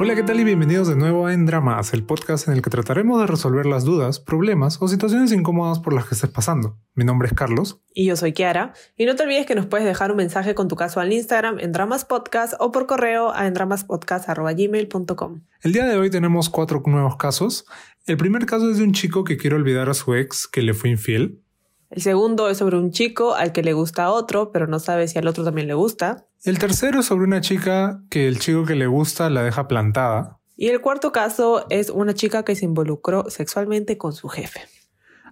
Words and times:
Hola, 0.00 0.16
¿qué 0.16 0.24
tal 0.24 0.40
y 0.40 0.44
bienvenidos 0.44 0.88
de 0.88 0.96
nuevo 0.96 1.28
a 1.28 1.32
En 1.32 1.46
Dramas, 1.46 1.94
el 1.94 2.02
podcast 2.02 2.48
en 2.48 2.54
el 2.54 2.62
que 2.62 2.70
trataremos 2.70 3.20
de 3.20 3.28
resolver 3.28 3.64
las 3.64 3.84
dudas, 3.84 4.18
problemas 4.18 4.82
o 4.82 4.88
situaciones 4.88 5.30
incómodas 5.30 5.78
por 5.78 5.92
las 5.92 6.06
que 6.06 6.16
estés 6.16 6.30
pasando. 6.30 6.80
Mi 6.94 7.04
nombre 7.04 7.28
es 7.28 7.34
Carlos. 7.34 7.80
Y 7.94 8.06
yo 8.06 8.16
soy 8.16 8.32
Kiara. 8.32 8.72
Y 8.96 9.06
no 9.06 9.14
te 9.14 9.22
olvides 9.22 9.46
que 9.46 9.54
nos 9.54 9.66
puedes 9.66 9.86
dejar 9.86 10.10
un 10.10 10.16
mensaje 10.16 10.56
con 10.56 10.66
tu 10.66 10.74
caso 10.74 10.98
al 10.98 11.12
Instagram 11.12 11.60
en 11.60 11.70
Dramas 11.70 12.04
Podcast 12.04 12.54
o 12.58 12.72
por 12.72 12.86
correo 12.86 13.32
a 13.32 13.46
endramaspodcast.gmail.com. 13.46 15.42
El 15.62 15.72
día 15.72 15.84
de 15.86 15.96
hoy 15.96 16.10
tenemos 16.10 16.50
cuatro 16.50 16.82
nuevos 16.86 17.16
casos. 17.16 17.64
El 18.04 18.16
primer 18.16 18.46
caso 18.46 18.68
es 18.72 18.78
de 18.78 18.84
un 18.84 18.94
chico 18.94 19.22
que 19.22 19.36
quiere 19.36 19.54
olvidar 19.54 19.88
a 19.88 19.94
su 19.94 20.16
ex 20.16 20.48
que 20.48 20.62
le 20.62 20.74
fue 20.74 20.90
infiel. 20.90 21.43
El 21.90 22.02
segundo 22.02 22.48
es 22.48 22.58
sobre 22.58 22.76
un 22.76 22.90
chico 22.90 23.34
al 23.34 23.52
que 23.52 23.62
le 23.62 23.72
gusta 23.72 24.04
a 24.04 24.10
otro, 24.10 24.50
pero 24.52 24.66
no 24.66 24.78
sabe 24.78 25.08
si 25.08 25.18
al 25.18 25.28
otro 25.28 25.44
también 25.44 25.68
le 25.68 25.74
gusta. 25.74 26.26
El 26.44 26.58
tercero 26.58 27.00
es 27.00 27.06
sobre 27.06 27.24
una 27.24 27.40
chica 27.40 28.02
que 28.10 28.28
el 28.28 28.38
chico 28.38 28.64
que 28.64 28.74
le 28.74 28.86
gusta 28.86 29.30
la 29.30 29.42
deja 29.42 29.68
plantada. 29.68 30.38
Y 30.56 30.68
el 30.68 30.80
cuarto 30.80 31.12
caso 31.12 31.66
es 31.70 31.90
una 31.90 32.14
chica 32.14 32.44
que 32.44 32.54
se 32.54 32.64
involucró 32.64 33.28
sexualmente 33.28 33.98
con 33.98 34.12
su 34.12 34.28
jefe. 34.28 34.60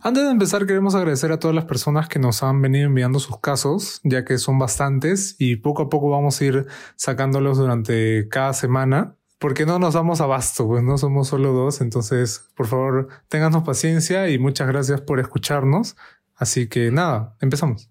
Antes 0.05 0.25
de 0.25 0.31
empezar, 0.31 0.67
queremos 0.67 0.97
agradecer 0.97 1.31
a 1.31 1.39
todas 1.39 1.55
las 1.55 1.65
personas 1.65 2.09
que 2.09 2.19
nos 2.19 2.43
han 2.43 2.61
venido 2.61 2.87
enviando 2.87 3.21
sus 3.21 3.39
casos, 3.39 4.01
ya 4.03 4.25
que 4.25 4.37
son 4.39 4.59
bastantes 4.59 5.37
y 5.39 5.57
poco 5.57 5.83
a 5.83 5.89
poco 5.89 6.11
vamos 6.11 6.41
a 6.41 6.45
ir 6.45 6.67
sacándolos 6.97 7.59
durante 7.59 8.27
cada 8.29 8.53
semana, 8.53 9.15
porque 9.39 9.65
no 9.65 9.79
nos 9.79 9.95
damos 9.95 10.21
abasto, 10.21 10.67
pues 10.67 10.83
no 10.83 10.99
somos 10.99 11.29
solo 11.29 11.53
dos. 11.53 11.81
Entonces, 11.81 12.49
por 12.57 12.67
favor, 12.67 13.09
ténganos 13.29 13.63
paciencia 13.63 14.29
y 14.29 14.41
muchas 14.41 14.67
gracias 14.67 15.01
por 15.01 15.21
escucharnos. 15.21 15.97
Así 16.37 16.69
que 16.69 16.91
nada, 16.91 17.37
empezamos. 17.41 17.89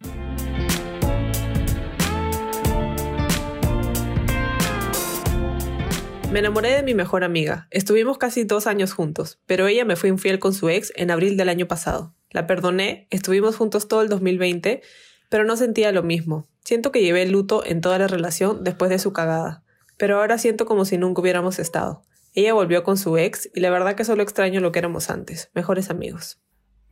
Me 6.32 6.40
enamoré 6.40 6.72
de 6.72 6.84
mi 6.84 6.94
mejor 6.94 7.26
amiga. 7.26 7.68
Estuvimos 7.72 8.18
casi 8.18 8.46
dos 8.46 8.66
años 8.66 8.94
juntos, 8.94 9.42
pero 9.48 9.68
ella 9.68 9.84
me 9.84 9.98
fue 9.98 10.08
infiel 10.08 10.40
con 10.40 10.54
su 10.54 10.70
ex 10.70 10.94
en 10.96 11.12
abril 11.12 11.36
del 11.36 11.50
año 11.50 11.68
pasado. 11.68 12.16
La 12.30 12.48
perdoné, 12.48 13.08
estuvimos 13.10 13.58
juntos 13.58 13.90
todo 13.90 14.02
el 14.02 14.08
2020, 14.08 14.82
pero 15.28 15.44
no 15.44 15.58
sentía 15.58 15.92
lo 15.92 16.04
mismo. 16.04 16.48
Siento 16.64 16.94
que 16.94 17.02
llevé 17.02 17.26
luto 17.26 17.66
en 17.66 17.82
toda 17.82 18.00
la 18.00 18.08
relación 18.08 18.64
después 18.64 18.90
de 18.90 19.00
su 19.00 19.12
cagada, 19.12 19.66
pero 19.98 20.20
ahora 20.22 20.38
siento 20.38 20.66
como 20.66 20.86
si 20.86 20.98
nunca 20.98 21.22
hubiéramos 21.22 21.60
estado. 21.60 22.04
Ella 22.34 22.54
volvió 22.54 22.84
con 22.84 22.96
su 22.96 23.18
ex 23.18 23.50
y 23.54 23.60
la 23.60 23.70
verdad 23.70 23.96
que 23.96 24.06
solo 24.06 24.24
extraño 24.24 24.62
lo 24.62 24.72
que 24.72 24.80
éramos 24.80 25.10
antes, 25.10 25.52
mejores 25.54 25.90
amigos. 25.90 26.40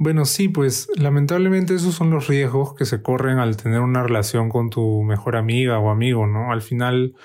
Bueno, 0.02 0.24
sí, 0.24 0.48
pues 0.48 0.88
lamentablemente 0.96 1.76
esos 1.76 1.94
son 1.94 2.10
los 2.10 2.28
riesgos 2.28 2.74
que 2.74 2.86
se 2.86 3.02
corren 3.02 3.38
al 3.38 3.58
tener 3.58 3.82
una 3.82 4.02
relación 4.02 4.48
con 4.48 4.70
tu 4.70 5.04
mejor 5.04 5.36
amiga 5.36 5.78
o 5.78 5.90
amigo, 5.90 6.26
¿no? 6.26 6.54
Al 6.54 6.62
final 6.62 7.16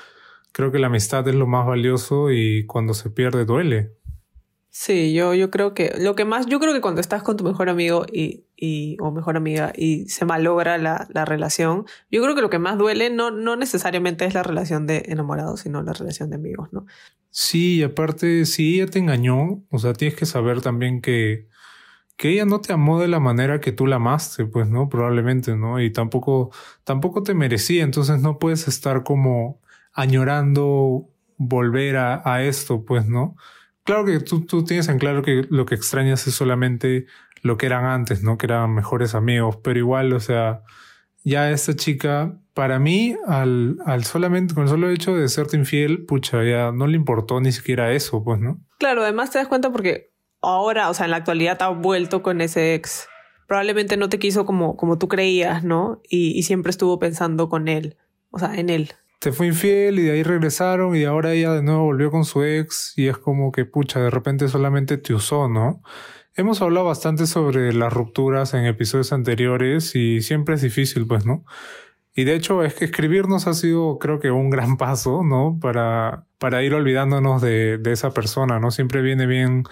creo 0.50 0.72
que 0.72 0.80
la 0.80 0.88
amistad 0.88 1.26
es 1.28 1.36
lo 1.36 1.46
más 1.46 1.66
valioso 1.66 2.32
y 2.32 2.66
cuando 2.66 2.92
se 2.92 3.10
pierde 3.10 3.44
duele. 3.44 3.92
Sí, 4.70 5.14
yo, 5.14 5.34
yo 5.34 5.52
creo 5.52 5.72
que 5.72 5.94
lo 6.00 6.16
que 6.16 6.24
más, 6.24 6.46
yo 6.46 6.58
creo 6.58 6.72
que 6.72 6.80
cuando 6.80 7.00
estás 7.00 7.22
con 7.22 7.36
tu 7.36 7.44
mejor 7.44 7.68
amigo 7.68 8.06
y, 8.12 8.46
y 8.56 8.96
o 8.98 9.12
mejor 9.12 9.36
amiga 9.36 9.72
y 9.76 10.08
se 10.08 10.24
malogra 10.24 10.76
la, 10.76 11.06
la, 11.14 11.24
relación, 11.24 11.84
yo 12.10 12.20
creo 12.24 12.34
que 12.34 12.42
lo 12.42 12.50
que 12.50 12.58
más 12.58 12.76
duele 12.76 13.08
no, 13.08 13.30
no 13.30 13.54
necesariamente 13.54 14.24
es 14.24 14.34
la 14.34 14.42
relación 14.42 14.88
de 14.88 15.04
enamorados, 15.06 15.60
sino 15.60 15.80
la 15.84 15.92
relación 15.92 16.28
de 16.30 16.36
amigos, 16.36 16.72
¿no? 16.72 16.86
Sí, 17.30 17.76
y 17.76 17.82
aparte, 17.84 18.46
si 18.46 18.74
ella 18.74 18.90
te 18.90 18.98
engañó, 18.98 19.62
o 19.70 19.78
sea, 19.78 19.92
tienes 19.92 20.18
que 20.18 20.26
saber 20.26 20.60
también 20.60 21.00
que, 21.00 21.46
que 22.16 22.30
ella 22.30 22.44
no 22.44 22.60
te 22.60 22.72
amó 22.72 23.00
de 23.00 23.08
la 23.08 23.20
manera 23.20 23.60
que 23.60 23.72
tú 23.72 23.86
la 23.86 23.96
amaste, 23.96 24.46
pues, 24.46 24.68
¿no? 24.68 24.88
Probablemente, 24.88 25.56
¿no? 25.56 25.80
Y 25.80 25.92
tampoco, 25.92 26.50
tampoco 26.84 27.22
te 27.22 27.34
merecía, 27.34 27.82
entonces 27.82 28.20
no 28.20 28.38
puedes 28.38 28.68
estar 28.68 29.02
como 29.02 29.60
añorando 29.92 31.08
volver 31.36 31.96
a, 31.96 32.42
esto, 32.42 32.84
pues, 32.84 33.06
¿no? 33.06 33.36
Claro 33.84 34.04
que 34.04 34.20
tú, 34.20 34.46
tú 34.46 34.64
tienes 34.64 34.88
en 34.88 34.98
claro 34.98 35.22
que 35.22 35.46
lo 35.50 35.66
que 35.66 35.74
extrañas 35.74 36.26
es 36.26 36.34
solamente 36.34 37.06
lo 37.42 37.56
que 37.58 37.66
eran 37.66 37.84
antes, 37.84 38.22
¿no? 38.22 38.38
Que 38.38 38.46
eran 38.46 38.74
mejores 38.74 39.14
amigos, 39.14 39.58
pero 39.62 39.78
igual, 39.78 40.12
o 40.12 40.20
sea, 40.20 40.62
ya 41.24 41.50
esta 41.50 41.74
chica, 41.74 42.38
para 42.54 42.78
mí, 42.78 43.16
al, 43.26 43.78
al 43.84 44.04
solamente, 44.04 44.54
con 44.54 44.64
el 44.64 44.68
solo 44.68 44.88
hecho 44.88 45.14
de 45.16 45.28
serte 45.28 45.56
infiel, 45.56 46.06
pucha, 46.06 46.42
ya 46.44 46.72
no 46.72 46.86
le 46.86 46.96
importó 46.96 47.40
ni 47.40 47.52
siquiera 47.52 47.92
eso, 47.92 48.22
pues, 48.22 48.40
¿no? 48.40 48.60
Claro, 48.78 49.02
además 49.02 49.30
te 49.30 49.38
das 49.38 49.48
cuenta 49.48 49.70
porque 49.70 50.13
ahora, 50.44 50.90
o 50.90 50.94
sea, 50.94 51.04
en 51.06 51.10
la 51.10 51.18
actualidad 51.18 51.58
te 51.58 51.64
ha 51.64 51.68
vuelto 51.68 52.22
con 52.22 52.40
ese 52.40 52.74
ex. 52.74 53.08
Probablemente 53.46 53.96
no 53.96 54.08
te 54.08 54.18
quiso 54.18 54.46
como, 54.46 54.76
como 54.76 54.98
tú 54.98 55.08
creías, 55.08 55.64
¿no? 55.64 56.00
Y, 56.08 56.42
siempre 56.44 56.70
estuvo 56.70 56.98
pensando 56.98 57.48
con 57.48 57.68
él, 57.68 57.96
o 58.30 58.38
sea, 58.38 58.54
en 58.54 58.70
él 58.70 58.92
se 59.20 59.32
fue 59.32 59.46
infiel 59.46 59.98
y 60.00 60.02
de 60.02 60.10
ahí 60.12 60.22
regresaron 60.22 60.94
y 60.94 61.04
ahora 61.04 61.32
ella 61.32 61.52
de 61.52 61.62
nuevo 61.62 61.84
volvió 61.84 62.10
con 62.10 62.26
su 62.26 62.44
ex 62.44 62.92
y 62.94 63.08
es 63.08 63.16
como 63.16 63.52
que 63.52 63.64
pucha, 63.64 63.98
de 63.98 64.10
repente 64.10 64.48
solamente 64.48 64.98
te 64.98 65.14
usó, 65.14 65.48
¿no? 65.48 65.82
Hemos 66.36 66.60
hablado 66.60 66.84
bastante 66.84 67.26
sobre 67.26 67.72
las 67.72 67.90
rupturas 67.90 68.52
en 68.52 68.66
episodios 68.66 69.14
anteriores 69.14 69.96
y 69.96 70.20
siempre 70.20 70.56
es 70.56 70.60
difícil, 70.60 71.06
pues, 71.06 71.24
¿no? 71.24 71.46
Y 72.14 72.24
de 72.24 72.34
hecho 72.34 72.62
es 72.62 72.74
que 72.74 72.84
escribirnos 72.84 73.46
ha 73.46 73.54
sido 73.54 73.98
creo 73.98 74.20
que 74.20 74.30
un 74.30 74.50
gran 74.50 74.76
paso, 74.78 75.22
¿no? 75.24 75.58
Para, 75.60 76.26
para 76.38 76.62
ir 76.62 76.74
olvidándonos 76.74 77.40
de, 77.40 77.78
de 77.78 77.92
esa 77.92 78.12
persona, 78.12 78.60
¿no? 78.60 78.70
Siempre 78.70 79.00
viene 79.00 79.26
bien 79.26 79.64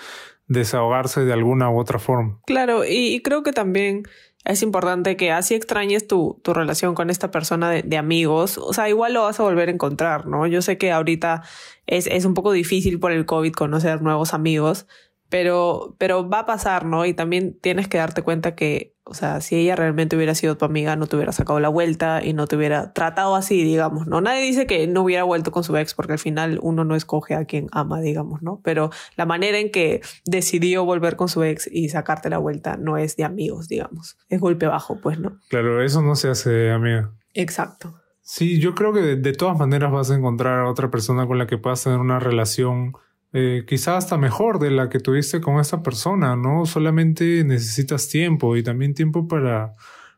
desahogarse 0.47 1.25
de 1.25 1.33
alguna 1.33 1.71
u 1.71 1.79
otra 1.79 1.99
forma. 1.99 2.41
Claro, 2.47 2.85
y, 2.85 3.21
creo 3.23 3.43
que 3.43 3.53
también 3.53 4.03
es 4.45 4.63
importante 4.63 5.17
que 5.17 5.31
así 5.31 5.55
extrañes 5.55 6.07
tu, 6.07 6.41
tu 6.43 6.53
relación 6.53 6.95
con 6.95 7.11
esta 7.11 7.31
persona 7.31 7.71
de, 7.71 7.83
de, 7.83 7.97
amigos, 7.97 8.59
o 8.59 8.73
sea, 8.73 8.89
igual 8.89 9.15
lo 9.15 9.23
vas 9.23 9.39
a 9.39 9.45
volver 9.45 9.69
a 9.69 9.73
encontrar, 9.73 10.27
¿no? 10.27 10.47
Yo 10.47 10.63
sé 10.63 10.79
que 10.79 10.91
ahorita 10.91 11.43
es, 11.87 12.07
es 12.07 12.25
un 12.25 12.35
poco 12.35 12.53
difícil 12.53 12.99
por 12.99 13.13
el 13.13 13.25
COVID 13.25 13.53
conocer 13.53 14.03
nuevos 14.03 14.35
amigos, 14.35 14.87
pero, 15.29 15.97
pero 15.99 16.29
va 16.29 16.41
a 16.41 16.47
pasar, 16.47 16.85
¿no? 16.85 17.07
Y 17.07 17.15
también 17.15 17.59
tienes 17.59 17.89
que 17.89 17.99
darte 17.99 18.23
cuenta 18.23 18.55
que, 18.55 18.92
o 19.05 19.15
sea, 19.15 19.41
si 19.41 19.57
ella 19.57 19.75
realmente 19.75 20.15
hubiera 20.17 20.35
sido 20.35 20.57
tu 20.57 20.65
amiga, 20.65 20.95
no 20.95 21.07
te 21.07 21.17
hubiera 21.17 21.33
sacado 21.33 21.59
la 21.59 21.69
vuelta 21.69 22.25
y 22.25 22.35
no 22.35 22.47
te 22.47 22.57
hubiera 22.57 22.93
tratado 22.93 23.35
así, 23.35 23.65
digamos, 23.65 24.07
¿no? 24.07 24.21
Nadie 24.21 24.43
dice 24.43 24.67
que 24.67 24.87
no 24.87 25.03
hubiera 25.03 25.25
vuelto 25.25 25.51
con 25.51 25.65
su 25.65 25.77
ex 25.77 25.95
porque 25.95 26.13
al 26.13 26.19
final 26.21 26.61
uno 26.63 26.85
no 26.85 26.95
escoge 26.95 27.35
a 27.35 27.45
quien 27.45 27.67
ama, 27.73 28.01
digamos, 28.01 28.43
¿no? 28.43 28.61
Pero 28.63 28.91
la 29.17 29.27
manera 29.27 29.59
en 29.59 29.71
que 29.71 30.03
decidió 30.25 30.85
volver 30.85 31.17
con 31.17 31.29
su 31.29 31.43
ex 31.43 31.69
y 31.71 31.89
sacarte 31.89 32.31
la 32.31 32.39
vuelta 32.39 32.77
no 32.77 32.97
es 32.97 33.17
de 33.17 33.25
amigos, 33.25 33.69
digamos. 33.69 34.17
Es 34.29 34.41
golpe 34.41 34.67
bajo, 34.67 35.01
pues, 35.01 35.19
¿no? 35.19 35.39
Claro, 35.49 35.83
eso 35.83 36.01
no 36.01 36.15
se 36.15 36.29
hace 36.29 36.71
amiga. 36.71 37.11
Exacto. 37.35 37.95
Sí, 38.21 38.61
yo 38.61 38.75
creo 38.77 38.93
que 38.93 39.01
de, 39.01 39.17
de 39.17 39.33
todas 39.33 39.59
maneras 39.59 39.91
vas 39.91 40.11
a 40.13 40.15
encontrar 40.15 40.61
a 40.61 40.71
otra 40.71 40.93
persona 40.93 41.27
con 41.27 41.39
la 41.39 41.49
que 41.49 41.59
puedas 41.59 41.83
tener 41.83 41.99
una 41.99 42.21
relación 42.21 42.93
eh, 43.33 43.65
quizá 43.67 43.97
hasta 43.97 44.19
mejor 44.19 44.59
de 44.59 44.71
la 44.71 44.89
que 44.89 45.01
tuviste 45.01 45.41
con 45.41 45.59
esa 45.59 45.83
persona, 45.83 46.37
¿no? 46.37 46.67
Solamente 46.67 47.45
necesitas 47.45 48.09
tiempo 48.09 48.57
y 48.57 48.63
también 48.63 48.95
tiempo 48.95 49.27
para, 49.27 49.75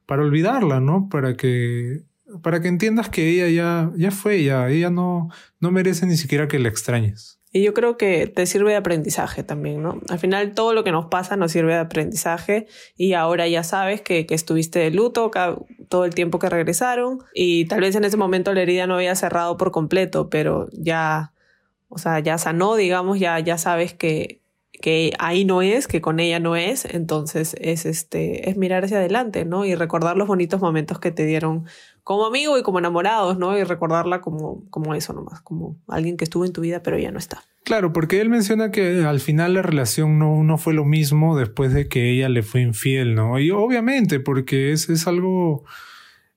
para 0.07 0.23
olvidarla, 0.23 0.81
¿no? 0.81 1.09
Para 1.09 1.37
que, 1.37 2.03
para 2.43 2.61
que 2.61 2.69
entiendas 2.69 3.09
que 3.09 3.29
ella 3.29 3.49
ya, 3.49 3.93
ya 3.97 4.11
fue, 4.11 4.43
ya, 4.43 4.69
ella 4.69 4.91
no, 4.91 5.29
no 5.61 5.71
merece 5.71 6.07
ni 6.07 6.17
siquiera 6.17 6.49
que 6.49 6.59
la 6.59 6.69
extrañes. 6.69 7.39
Y 7.57 7.63
yo 7.63 7.73
creo 7.73 7.97
que 7.97 8.27
te 8.27 8.47
sirve 8.47 8.71
de 8.71 8.77
aprendizaje 8.77 9.45
también, 9.45 9.81
¿no? 9.81 10.01
Al 10.09 10.19
final 10.19 10.55
todo 10.55 10.75
lo 10.75 10.83
que 10.83 10.91
nos 10.91 11.07
pasa 11.07 11.37
nos 11.37 11.53
sirve 11.53 11.75
de 11.75 11.79
aprendizaje 11.79 12.67
y 12.97 13.13
ahora 13.13 13.47
ya 13.47 13.63
sabes 13.63 14.01
que, 14.01 14.27
que 14.27 14.35
estuviste 14.35 14.81
de 14.81 14.91
luto 14.91 15.31
todo 15.89 16.05
el 16.05 16.17
tiempo 16.17 16.41
que 16.41 16.49
regresaron 16.49 17.21
y 17.33 17.67
tal 17.67 17.83
vez 17.83 17.95
en 17.95 18.03
ese 18.03 18.17
momento 18.17 18.53
la 18.53 18.63
herida 18.63 18.89
no 18.89 18.97
había 18.97 19.15
cerrado 19.15 19.57
por 19.57 19.71
completo, 19.71 20.29
pero 20.29 20.67
ya 20.73 21.34
o 21.95 21.99
sea, 21.99 22.19
ya 22.19 22.39
sanó, 22.39 22.75
digamos, 22.75 23.19
ya, 23.19 23.39
ya 23.39 23.57
sabes 23.57 23.95
que, 23.95 24.41
que 24.83 25.13
ahí 25.19 25.45
no 25.45 25.63
es, 25.63 25.87
que 25.87 26.01
con 26.01 26.19
ella 26.19 26.41
no 26.41 26.57
es, 26.57 26.85
entonces 26.85 27.55
es 27.61 27.87
este, 27.87 28.51
es 28.51 28.57
mirar 28.57 28.85
hacia 28.85 28.99
adelante, 28.99 29.45
¿no? 29.45 29.65
Y 29.65 29.77
recordar 29.77 30.17
los 30.17 30.27
bonitos 30.27 30.61
momentos 30.61 30.99
que 30.99 31.13
te 31.13 31.25
dieron 31.25 31.67
como 32.03 32.27
amigo 32.27 32.59
y 32.59 32.63
como 32.63 32.81
enamorados, 32.81 33.39
¿no? 33.39 33.57
Y 33.57 33.63
recordarla 33.63 34.21
como, 34.21 34.69
como 34.71 34.95
eso 34.95 35.13
nomás, 35.13 35.41
como 35.41 35.77
alguien 35.87 36.17
que 36.17 36.25
estuvo 36.25 36.45
en 36.45 36.53
tu 36.53 36.61
vida 36.61 36.83
pero 36.83 36.99
ya 36.99 37.13
no 37.13 37.19
está. 37.19 37.43
Claro, 37.63 37.93
porque 37.93 38.21
él 38.21 38.29
menciona 38.29 38.73
que 38.73 39.05
al 39.05 39.21
final 39.21 39.55
la 39.55 39.63
relación 39.63 40.19
no, 40.19 40.43
no 40.43 40.59
fue 40.59 40.75
lo 40.75 40.85
mismo 40.85 41.39
después 41.39 41.73
de 41.73 41.89
que 41.89 42.11
ella 42.11 42.29
le 42.29 42.43
fue 42.43 42.61
infiel, 42.61 43.15
¿no? 43.15 43.39
Y 43.39 43.53
obviamente, 43.53 44.19
porque 44.21 44.73
es, 44.73 44.91
es 44.91 45.07
algo 45.07 45.65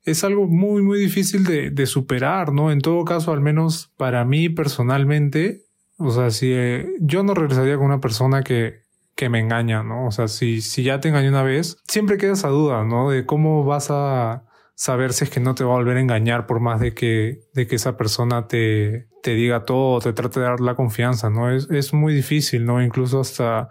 es 0.07 0.23
algo 0.23 0.47
muy, 0.47 0.81
muy 0.81 0.99
difícil 0.99 1.43
de, 1.43 1.69
de, 1.69 1.85
superar, 1.85 2.53
¿no? 2.53 2.71
En 2.71 2.79
todo 2.79 3.03
caso, 3.03 3.33
al 3.33 3.41
menos 3.41 3.91
para 3.97 4.23
mí 4.23 4.47
personalmente, 4.47 5.65
o 5.97 6.11
sea, 6.11 6.31
si 6.31 6.51
eh, 6.53 6.87
yo 7.01 7.23
no 7.23 7.33
regresaría 7.33 7.75
con 7.75 7.87
una 7.87 7.99
persona 7.99 8.41
que, 8.41 8.83
que 9.15 9.27
me 9.29 9.39
engaña, 9.39 9.83
¿no? 9.83 10.07
O 10.07 10.11
sea, 10.11 10.29
si, 10.29 10.61
si 10.61 10.83
ya 10.83 11.01
te 11.01 11.09
engañó 11.09 11.29
una 11.29 11.43
vez, 11.43 11.77
siempre 11.87 12.17
queda 12.17 12.33
esa 12.33 12.47
duda, 12.47 12.85
¿no? 12.85 13.09
De 13.09 13.25
cómo 13.25 13.65
vas 13.65 13.87
a 13.89 14.45
saber 14.75 15.11
si 15.11 15.25
es 15.25 15.29
que 15.29 15.41
no 15.41 15.55
te 15.55 15.65
va 15.65 15.73
a 15.73 15.77
volver 15.77 15.97
a 15.97 16.01
engañar 16.01 16.45
por 16.45 16.61
más 16.61 16.79
de 16.79 16.93
que, 16.93 17.41
de 17.53 17.67
que 17.67 17.75
esa 17.75 17.97
persona 17.97 18.47
te, 18.47 19.07
te 19.23 19.33
diga 19.33 19.65
todo, 19.65 19.99
te 19.99 20.13
trate 20.13 20.39
de 20.39 20.45
dar 20.45 20.61
la 20.61 20.75
confianza, 20.75 21.29
¿no? 21.29 21.51
Es, 21.51 21.69
es 21.69 21.93
muy 21.93 22.13
difícil, 22.13 22.63
¿no? 22.63 22.81
Incluso 22.81 23.19
hasta 23.19 23.69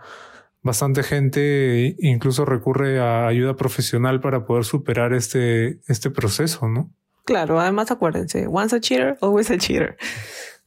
bastante 0.66 1.02
gente 1.02 1.96
incluso 2.00 2.44
recurre 2.44 3.00
a 3.00 3.26
ayuda 3.26 3.56
profesional 3.56 4.20
para 4.20 4.44
poder 4.44 4.64
superar 4.64 5.14
este, 5.14 5.80
este 5.86 6.10
proceso, 6.10 6.68
¿no? 6.68 6.90
Claro, 7.24 7.58
además 7.58 7.90
acuérdense, 7.90 8.46
once 8.46 8.76
a 8.76 8.80
cheater, 8.80 9.16
always 9.22 9.50
a 9.50 9.56
cheater. 9.56 9.96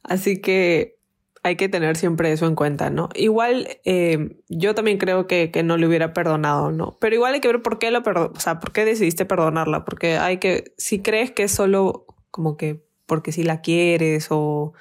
Así 0.02 0.40
que 0.40 0.96
hay 1.42 1.56
que 1.56 1.68
tener 1.68 1.96
siempre 1.96 2.32
eso 2.32 2.46
en 2.46 2.54
cuenta, 2.54 2.90
¿no? 2.90 3.08
Igual 3.14 3.68
eh, 3.84 4.36
yo 4.48 4.74
también 4.74 4.98
creo 4.98 5.26
que, 5.26 5.50
que, 5.50 5.62
no 5.62 5.76
le 5.76 5.86
hubiera 5.86 6.12
perdonado, 6.12 6.70
¿no? 6.72 6.98
Pero 7.00 7.14
igual 7.14 7.34
hay 7.34 7.40
que 7.40 7.48
ver 7.48 7.62
por 7.62 7.78
qué 7.78 7.90
lo 7.90 8.02
perdonó, 8.02 8.32
o 8.34 8.40
sea, 8.40 8.60
por 8.60 8.72
qué 8.72 8.84
decidiste 8.84 9.24
perdonarla, 9.24 9.84
porque 9.84 10.18
hay 10.18 10.38
que, 10.38 10.74
si 10.76 11.00
crees 11.00 11.30
que 11.30 11.44
es 11.44 11.52
solo 11.52 12.06
como 12.30 12.56
que 12.56 12.82
porque 13.06 13.32
si 13.32 13.42
la 13.42 13.60
quieres 13.60 14.28
o, 14.30 14.72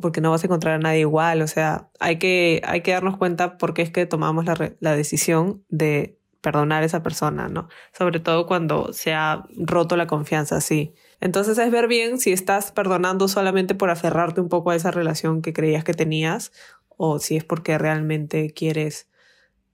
porque 0.00 0.20
no 0.20 0.30
vas 0.30 0.42
a 0.42 0.46
encontrar 0.46 0.74
a 0.74 0.78
nadie 0.78 1.00
igual, 1.00 1.42
o 1.42 1.46
sea, 1.46 1.90
hay 2.00 2.18
que, 2.18 2.62
hay 2.64 2.82
que 2.82 2.92
darnos 2.92 3.16
cuenta 3.16 3.58
por 3.58 3.74
qué 3.74 3.82
es 3.82 3.90
que 3.90 4.06
tomamos 4.06 4.44
la, 4.44 4.72
la 4.80 4.96
decisión 4.96 5.64
de 5.68 6.18
perdonar 6.40 6.82
a 6.82 6.86
esa 6.86 7.02
persona, 7.02 7.48
¿no? 7.48 7.68
Sobre 7.96 8.20
todo 8.20 8.46
cuando 8.46 8.92
se 8.92 9.12
ha 9.12 9.44
roto 9.56 9.96
la 9.96 10.06
confianza 10.06 10.56
así. 10.56 10.94
Entonces 11.20 11.58
es 11.58 11.70
ver 11.70 11.88
bien 11.88 12.18
si 12.18 12.32
estás 12.32 12.70
perdonando 12.72 13.28
solamente 13.28 13.74
por 13.74 13.90
aferrarte 13.90 14.40
un 14.40 14.48
poco 14.48 14.70
a 14.70 14.76
esa 14.76 14.90
relación 14.90 15.42
que 15.42 15.52
creías 15.52 15.84
que 15.84 15.94
tenías 15.94 16.52
o 16.88 17.18
si 17.18 17.36
es 17.36 17.44
porque 17.44 17.76
realmente 17.78 18.52
quieres 18.52 19.08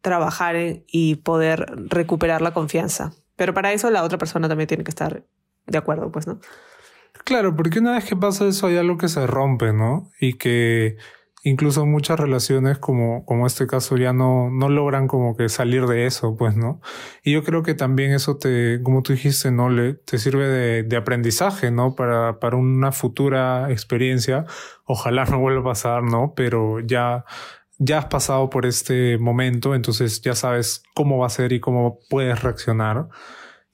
trabajar 0.00 0.56
y 0.86 1.16
poder 1.16 1.66
recuperar 1.88 2.42
la 2.42 2.52
confianza. 2.52 3.12
Pero 3.36 3.54
para 3.54 3.72
eso 3.72 3.90
la 3.90 4.04
otra 4.04 4.18
persona 4.18 4.48
también 4.48 4.68
tiene 4.68 4.84
que 4.84 4.90
estar 4.90 5.24
de 5.66 5.78
acuerdo, 5.78 6.12
pues, 6.12 6.26
¿no? 6.26 6.40
Claro, 7.22 7.54
porque 7.56 7.78
una 7.78 7.92
vez 7.92 8.04
que 8.04 8.16
pasa 8.16 8.46
eso 8.46 8.66
hay 8.66 8.76
algo 8.76 8.98
que 8.98 9.08
se 9.08 9.26
rompe, 9.26 9.72
¿no? 9.72 10.10
Y 10.20 10.34
que 10.34 10.96
incluso 11.42 11.86
muchas 11.86 12.18
relaciones 12.18 12.78
como, 12.78 13.24
como 13.24 13.46
este 13.46 13.66
caso 13.66 13.96
ya 13.96 14.12
no, 14.12 14.50
no 14.50 14.68
logran 14.68 15.06
como 15.08 15.36
que 15.36 15.48
salir 15.48 15.86
de 15.86 16.06
eso, 16.06 16.36
pues, 16.36 16.56
¿no? 16.56 16.80
Y 17.22 17.32
yo 17.32 17.44
creo 17.44 17.62
que 17.62 17.74
también 17.74 18.12
eso 18.12 18.36
te, 18.38 18.80
como 18.82 19.02
tú 19.02 19.12
dijiste, 19.12 19.50
¿no? 19.50 19.70
Le, 19.70 19.94
te 19.94 20.18
sirve 20.18 20.48
de, 20.48 20.82
de 20.82 20.96
aprendizaje, 20.96 21.70
¿no? 21.70 21.94
Para, 21.94 22.40
para 22.40 22.56
una 22.56 22.92
futura 22.92 23.70
experiencia. 23.70 24.46
Ojalá 24.84 25.24
no 25.26 25.38
vuelva 25.38 25.60
a 25.60 25.72
pasar, 25.72 26.02
¿no? 26.02 26.32
Pero 26.34 26.80
ya, 26.80 27.24
ya 27.78 27.98
has 27.98 28.06
pasado 28.06 28.50
por 28.50 28.66
este 28.66 29.18
momento, 29.18 29.74
entonces 29.74 30.20
ya 30.22 30.34
sabes 30.34 30.82
cómo 30.94 31.18
va 31.18 31.26
a 31.26 31.30
ser 31.30 31.52
y 31.52 31.60
cómo 31.60 32.00
puedes 32.08 32.42
reaccionar. 32.42 33.08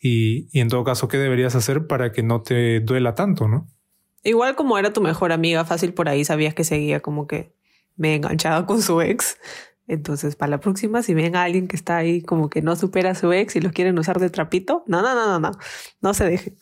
Y, 0.01 0.49
y 0.57 0.61
en 0.61 0.69
todo 0.69 0.83
caso, 0.83 1.09
¿qué 1.09 1.19
deberías 1.19 1.55
hacer 1.55 1.87
para 1.87 2.13
que 2.13 2.23
no 2.23 2.43
te 2.43 2.81
duela 2.81 3.15
tanto, 3.15 3.49
¿no? 3.49 3.69
Igual 4.23 4.55
como 4.55 4.79
era 4.79 4.93
tu 4.93 5.01
mejor 5.01 5.33
amiga, 5.33 5.65
fácil 5.65 5.95
por 5.95 6.09
ahí 6.09 6.25
sabías 6.25 6.55
que 6.55 6.65
seguía 6.65 7.01
como 7.01 7.27
que 7.27 7.55
me 7.97 8.13
he 8.13 8.15
enganchado 8.17 8.67
con 8.67 8.83
su 8.83 9.01
ex. 9.01 9.39
Entonces, 9.87 10.37
para 10.37 10.51
la 10.51 10.61
próxima, 10.61 11.03
si 11.03 11.15
ven 11.15 11.35
a 11.35 11.43
alguien 11.43 11.67
que 11.67 11.77
está 11.77 11.97
ahí 11.97 12.23
como 12.23 12.49
que 12.49 12.63
no 12.63 12.77
supera 12.77 13.11
a 13.11 13.15
su 13.15 13.33
ex 13.33 13.57
y 13.57 13.61
los 13.61 13.73
quieren 13.73 13.99
usar 13.99 14.21
de 14.21 14.31
trapito, 14.31 14.85
no, 14.87 15.03
no, 15.03 15.15
no, 15.15 15.27
no, 15.27 15.41
no, 15.41 15.59
no 16.01 16.15
se 16.15 16.25
dejen. 16.25 16.57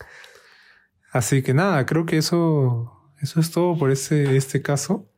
Así 1.12 1.42
que 1.42 1.52
nada, 1.52 1.84
creo 1.84 2.06
que 2.06 2.16
eso, 2.16 3.12
eso 3.20 3.40
es 3.40 3.50
todo 3.50 3.76
por 3.76 3.90
este, 3.90 4.36
este 4.36 4.62
caso. 4.62 5.10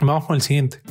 Vamos 0.00 0.26
con 0.26 0.36
el 0.36 0.42
siguiente. 0.42 0.82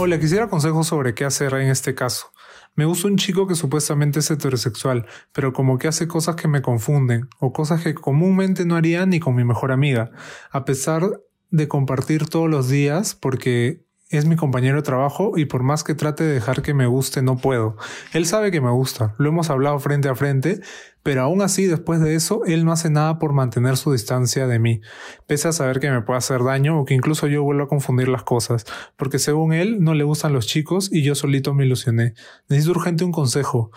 Hola, 0.00 0.20
quisiera 0.20 0.46
consejos 0.46 0.86
sobre 0.86 1.12
qué 1.12 1.24
hacer 1.24 1.52
en 1.54 1.70
este 1.70 1.96
caso. 1.96 2.30
Me 2.76 2.84
gusta 2.84 3.08
un 3.08 3.16
chico 3.16 3.48
que 3.48 3.56
supuestamente 3.56 4.20
es 4.20 4.30
heterosexual, 4.30 5.06
pero 5.32 5.52
como 5.52 5.76
que 5.76 5.88
hace 5.88 6.06
cosas 6.06 6.36
que 6.36 6.46
me 6.46 6.62
confunden, 6.62 7.28
o 7.40 7.52
cosas 7.52 7.82
que 7.82 7.94
comúnmente 7.94 8.64
no 8.64 8.76
haría 8.76 9.04
ni 9.06 9.18
con 9.18 9.34
mi 9.34 9.42
mejor 9.42 9.72
amiga, 9.72 10.12
a 10.52 10.64
pesar 10.64 11.20
de 11.50 11.66
compartir 11.66 12.28
todos 12.28 12.48
los 12.48 12.68
días, 12.68 13.16
porque 13.16 13.87
es 14.10 14.24
mi 14.24 14.36
compañero 14.36 14.76
de 14.76 14.82
trabajo 14.82 15.32
y 15.36 15.44
por 15.44 15.62
más 15.62 15.84
que 15.84 15.94
trate 15.94 16.24
de 16.24 16.34
dejar 16.34 16.62
que 16.62 16.72
me 16.72 16.86
guste, 16.86 17.20
no 17.20 17.36
puedo. 17.36 17.76
Él 18.12 18.24
sabe 18.24 18.50
que 18.50 18.60
me 18.60 18.70
gusta, 18.70 19.14
lo 19.18 19.28
hemos 19.28 19.50
hablado 19.50 19.78
frente 19.78 20.08
a 20.08 20.14
frente, 20.14 20.60
pero 21.02 21.22
aún 21.22 21.42
así, 21.42 21.66
después 21.66 22.00
de 22.00 22.14
eso, 22.14 22.44
él 22.46 22.64
no 22.64 22.72
hace 22.72 22.90
nada 22.90 23.18
por 23.18 23.32
mantener 23.32 23.76
su 23.76 23.92
distancia 23.92 24.46
de 24.46 24.58
mí, 24.58 24.80
pese 25.26 25.48
a 25.48 25.52
saber 25.52 25.80
que 25.80 25.90
me 25.90 26.02
puede 26.02 26.18
hacer 26.18 26.42
daño 26.42 26.80
o 26.80 26.84
que 26.84 26.94
incluso 26.94 27.26
yo 27.26 27.42
vuelvo 27.42 27.64
a 27.64 27.68
confundir 27.68 28.08
las 28.08 28.24
cosas, 28.24 28.64
porque 28.96 29.18
según 29.18 29.52
él 29.52 29.78
no 29.80 29.94
le 29.94 30.04
gustan 30.04 30.32
los 30.32 30.46
chicos 30.46 30.90
y 30.90 31.02
yo 31.02 31.14
solito 31.14 31.52
me 31.52 31.66
ilusioné. 31.66 32.14
Necesito 32.48 32.78
urgente 32.78 33.04
un 33.04 33.12
consejo. 33.12 33.70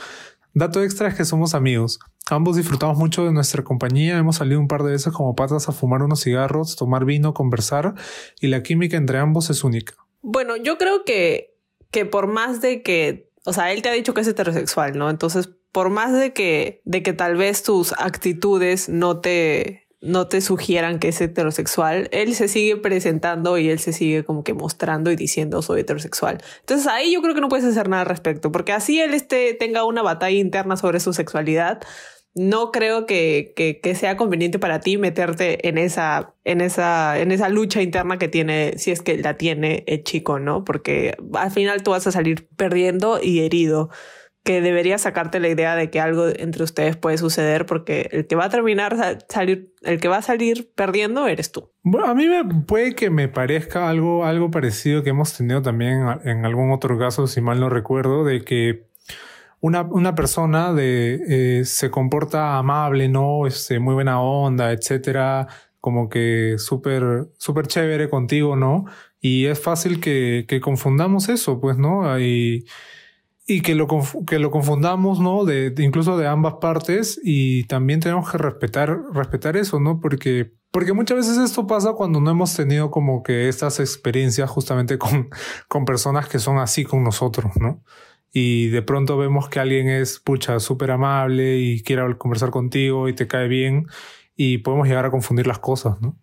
Dato 0.54 0.84
extra 0.84 1.08
es 1.08 1.16
que 1.16 1.26
somos 1.26 1.56
amigos. 1.56 2.00
Ambos 2.30 2.56
disfrutamos 2.56 2.98
mucho 2.98 3.26
de 3.26 3.34
nuestra 3.34 3.64
compañía, 3.64 4.18
hemos 4.18 4.38
salido 4.38 4.60
un 4.60 4.68
par 4.68 4.84
de 4.84 4.92
veces 4.92 5.12
como 5.12 5.36
patas 5.36 5.68
a 5.68 5.74
fumar 5.74 6.04
unos 6.04 6.22
cigarros, 6.22 6.76
tomar 6.78 7.04
vino, 7.04 7.34
conversar, 7.34 7.96
y 8.40 8.48
la 8.48 8.64
química 8.64 8.96
entre 8.96 9.18
ambos 9.18 9.50
es 9.50 9.64
única. 9.64 9.96
Bueno, 10.22 10.56
yo 10.56 10.78
creo 10.78 11.04
que, 11.04 11.58
que 11.92 12.06
por 12.06 12.28
más 12.28 12.62
de 12.62 12.82
que, 12.82 13.32
o 13.46 13.54
sea, 13.54 13.72
él 13.72 13.82
te 13.82 13.90
ha 13.90 13.94
dicho 13.94 14.14
que 14.14 14.22
es 14.22 14.28
heterosexual, 14.28 14.98
¿no? 14.98 15.10
Entonces, 15.10 15.50
por 15.72 15.90
más 15.90 16.14
de 16.14 16.34
que, 16.34 16.82
de 16.86 17.04
que 17.04 17.14
tal 17.14 17.38
vez 17.38 17.64
tus 17.64 17.94
actitudes 17.94 18.90
no 18.90 19.20
te, 19.20 19.88
no 20.02 20.28
te 20.28 20.42
sugieran 20.42 21.00
que 21.00 21.10
es 21.10 21.22
heterosexual, 21.22 22.10
él 22.12 22.36
se 22.36 22.48
sigue 22.48 22.76
presentando 22.76 23.58
y 23.58 23.70
él 23.70 23.80
se 23.80 23.94
sigue 23.94 24.24
como 24.24 24.44
que 24.44 24.54
mostrando 24.54 25.12
y 25.12 25.16
diciendo 25.16 25.62
soy 25.62 25.82
heterosexual. 25.82 26.44
Entonces 26.60 26.88
ahí 26.88 27.14
yo 27.14 27.22
creo 27.22 27.36
que 27.36 27.42
no 27.42 27.50
puedes 27.50 27.66
hacer 27.66 27.88
nada 27.88 28.02
al 28.02 28.10
respecto, 28.10 28.52
porque 28.52 28.74
así 28.74 29.00
él 29.00 29.14
este, 29.14 29.54
tenga 29.54 29.84
una 29.86 30.02
batalla 30.02 30.38
interna 30.38 30.76
sobre 30.76 31.00
su 31.00 31.14
sexualidad, 31.14 31.82
no 32.34 32.72
creo 32.72 33.06
que, 33.06 33.54
que, 33.56 33.96
sea 33.96 34.16
conveniente 34.16 34.58
para 34.58 34.80
ti 34.80 34.98
meterte 34.98 35.68
en 35.68 35.78
esa, 35.78 36.34
en 36.46 36.62
esa, 36.62 37.20
en 37.20 37.32
esa 37.32 37.50
lucha 37.50 37.82
interna 37.82 38.18
que 38.18 38.30
tiene, 38.30 38.78
si 38.78 38.92
es 38.92 39.02
que 39.02 39.18
la 39.18 39.36
tiene 39.38 39.84
el 39.88 40.04
chico, 40.04 40.40
¿no? 40.40 40.64
Porque 40.64 41.18
al 41.34 41.52
final 41.52 41.84
tú 41.84 41.92
vas 41.92 42.08
a 42.08 42.12
salir 42.12 42.48
perdiendo 42.56 43.20
y 43.22 43.42
herido. 43.42 43.90
Que 44.44 44.60
debería 44.60 44.98
sacarte 44.98 45.40
la 45.40 45.50
idea 45.50 45.76
de 45.76 45.92
que 45.92 46.00
algo 46.00 46.26
entre 46.28 46.64
ustedes 46.64 46.98
puede 46.98 47.20
suceder, 47.20 47.68
porque 47.68 48.10
el 48.12 48.26
que 48.26 48.36
va 48.36 48.46
a 48.46 48.50
terminar 48.50 49.20
salir, 49.30 49.72
el 49.84 50.00
que 50.00 50.08
va 50.08 50.18
a 50.18 50.22
salir 50.24 50.72
perdiendo 50.74 51.28
eres 51.28 51.52
tú. 51.52 51.70
Bueno, 51.84 52.08
a 52.08 52.16
mí 52.16 52.26
me 52.26 52.44
puede 52.64 52.96
que 52.96 53.12
me 53.12 53.28
parezca 53.28 53.88
algo, 53.88 54.26
algo 54.26 54.50
parecido 54.50 55.04
que 55.04 55.12
hemos 55.12 55.38
tenido 55.38 55.62
también 55.62 56.08
en 56.24 56.44
algún 56.44 56.72
otro 56.72 56.98
caso, 56.98 57.28
si 57.28 57.40
mal 57.40 57.60
no 57.60 57.70
recuerdo, 57.70 58.24
de 58.24 58.44
que 58.44 58.91
una, 59.62 59.84
una 59.84 60.16
persona 60.16 60.74
de, 60.74 61.60
eh, 61.62 61.66
se 61.66 61.90
comporta 61.92 62.58
amable, 62.58 63.08
¿no? 63.08 63.48
Este, 63.48 63.80
muy 63.80 63.94
buena 63.94 64.22
onda, 64.22 64.72
etcétera, 64.72 65.48
como 65.80 66.10
que 66.10 66.56
súper, 66.58 67.30
súper 67.38 67.68
chévere 67.68 68.10
contigo, 68.10 68.56
¿no? 68.56 68.86
Y 69.20 69.46
es 69.46 69.62
fácil 69.62 70.00
que, 70.02 70.46
que 70.48 70.60
confundamos 70.62 71.30
eso, 71.30 71.62
pues, 71.62 71.78
¿no? 71.78 72.20
Y, 72.20 72.66
y 73.46 73.62
que 73.62 73.76
lo, 73.76 73.88
que 74.26 74.40
lo 74.40 74.50
confundamos, 74.50 75.20
¿no? 75.20 75.46
De, 75.46 75.70
de, 75.70 75.84
incluso 75.84 76.18
de 76.18 76.28
ambas 76.28 76.56
partes 76.56 77.20
y 77.24 77.66
también 77.66 78.00
tenemos 78.00 78.32
que 78.32 78.40
respetar, 78.40 78.98
respetar 79.14 79.58
eso, 79.58 79.80
¿no? 79.80 80.00
Porque, 80.00 80.54
porque 80.72 80.94
muchas 80.94 81.18
veces 81.18 81.38
esto 81.38 81.68
pasa 81.68 81.94
cuando 81.94 82.20
no 82.20 82.32
hemos 82.32 82.56
tenido 82.56 82.90
como 82.90 83.22
que 83.22 83.48
estas 83.48 83.80
experiencias 83.80 84.50
justamente 84.50 84.98
con, 84.98 85.30
con 85.68 85.86
personas 85.86 86.28
que 86.28 86.40
son 86.40 86.58
así 86.58 86.84
con 86.84 87.04
nosotros, 87.04 87.52
¿no? 87.60 87.84
Y 88.34 88.70
de 88.70 88.82
pronto 88.82 89.18
vemos 89.18 89.50
que 89.50 89.60
alguien 89.60 89.90
es, 89.90 90.20
pucha, 90.20 90.60
súper 90.60 90.92
amable 90.92 91.58
y 91.58 91.84
quiere 91.84 92.18
conversar 92.18 92.50
contigo 92.50 93.10
y 93.10 93.14
te 93.14 93.28
cae 93.28 93.48
bien 93.48 93.88
y 94.36 94.60
podemos 94.60 94.88
llegar 94.88 95.06
a 95.06 95.12
confundir 95.12 95.48
las 95.48 95.60
cosas, 95.60 96.00
¿no? 96.02 96.18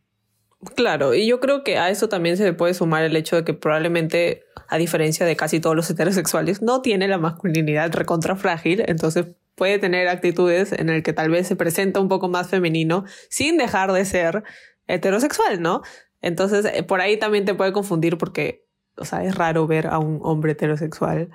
Claro, 0.75 1.15
y 1.15 1.27
yo 1.27 1.39
creo 1.39 1.63
que 1.63 1.79
a 1.79 1.89
eso 1.89 2.09
también 2.09 2.37
se 2.37 2.45
le 2.45 2.53
puede 2.53 2.75
sumar 2.75 3.05
el 3.05 3.15
hecho 3.15 3.37
de 3.37 3.45
que 3.45 3.55
probablemente, 3.55 4.43
a 4.69 4.77
diferencia 4.77 5.25
de 5.25 5.37
casi 5.37 5.61
todos 5.61 5.77
los 5.77 5.89
heterosexuales, 5.89 6.63
no 6.63 6.83
tiene 6.83 7.07
la 7.07 7.19
masculinidad 7.19 7.93
recontra 7.93 8.35
frágil, 8.35 8.83
entonces 8.89 9.27
puede 9.55 9.79
tener 9.79 10.09
actitudes 10.09 10.73
en 10.73 10.89
el 10.89 11.05
que 11.05 11.13
tal 11.13 11.31
vez 11.31 11.47
se 11.47 11.55
presenta 11.55 12.01
un 12.01 12.09
poco 12.09 12.29
más 12.29 12.49
femenino 12.49 13.05
sin 13.29 13.57
dejar 13.57 13.93
de 13.93 14.05
ser 14.05 14.43
heterosexual, 14.89 15.63
¿no? 15.63 15.83
Entonces, 16.23 16.65
eh, 16.65 16.83
por 16.83 17.01
ahí 17.01 17.19
también 17.19 17.45
te 17.45 17.55
puede 17.55 17.73
confundir 17.73 18.19
porque, 18.19 18.67
o 18.97 19.05
sea, 19.05 19.23
es 19.23 19.37
raro 19.37 19.67
ver 19.69 19.87
a 19.87 19.99
un 19.99 20.19
hombre 20.23 20.53
heterosexual 20.53 21.31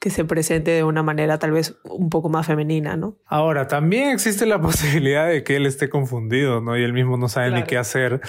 que 0.00 0.08
se 0.08 0.24
presente 0.24 0.70
de 0.70 0.82
una 0.82 1.02
manera 1.02 1.38
tal 1.38 1.52
vez 1.52 1.76
un 1.84 2.08
poco 2.08 2.30
más 2.30 2.46
femenina, 2.46 2.96
¿no? 2.96 3.18
Ahora, 3.26 3.68
también 3.68 4.08
existe 4.08 4.46
la 4.46 4.60
posibilidad 4.62 5.28
de 5.28 5.44
que 5.44 5.56
él 5.56 5.66
esté 5.66 5.90
confundido, 5.90 6.60
¿no? 6.60 6.76
Y 6.76 6.82
él 6.82 6.94
mismo 6.94 7.18
no 7.18 7.28
sabe 7.28 7.48
claro. 7.48 7.60
ni 7.60 7.66
qué 7.68 7.76
hacer. 7.76 8.20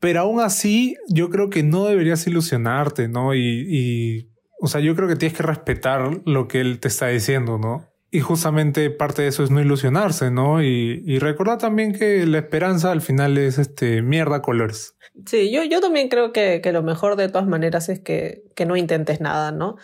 Pero 0.00 0.20
aún 0.20 0.40
así, 0.40 0.96
yo 1.08 1.30
creo 1.30 1.50
que 1.50 1.62
no 1.62 1.86
deberías 1.86 2.26
ilusionarte, 2.26 3.08
¿no? 3.08 3.32
Y, 3.32 3.38
y, 3.40 4.30
o 4.60 4.66
sea, 4.66 4.80
yo 4.80 4.96
creo 4.96 5.08
que 5.08 5.14
tienes 5.14 5.36
que 5.36 5.44
respetar 5.44 6.20
lo 6.26 6.48
que 6.48 6.60
él 6.60 6.80
te 6.80 6.88
está 6.88 7.06
diciendo, 7.06 7.58
¿no? 7.58 7.88
Y 8.10 8.20
justamente 8.20 8.90
parte 8.90 9.22
de 9.22 9.28
eso 9.28 9.44
es 9.44 9.50
no 9.50 9.60
ilusionarse, 9.60 10.32
¿no? 10.32 10.62
Y, 10.62 11.02
y 11.06 11.20
recordar 11.20 11.58
también 11.58 11.92
que 11.92 12.26
la 12.26 12.38
esperanza 12.38 12.90
al 12.90 13.00
final 13.00 13.38
es 13.38 13.58
este 13.58 14.02
mierda 14.02 14.42
colores. 14.42 14.96
Sí, 15.26 15.52
yo, 15.52 15.62
yo 15.62 15.80
también 15.80 16.08
creo 16.08 16.32
que, 16.32 16.60
que 16.60 16.72
lo 16.72 16.82
mejor 16.82 17.14
de 17.14 17.28
todas 17.28 17.46
maneras 17.46 17.88
es 17.88 18.00
que, 18.00 18.42
que 18.56 18.66
no 18.66 18.76
intentes 18.76 19.20
nada, 19.20 19.52
¿no? 19.52 19.76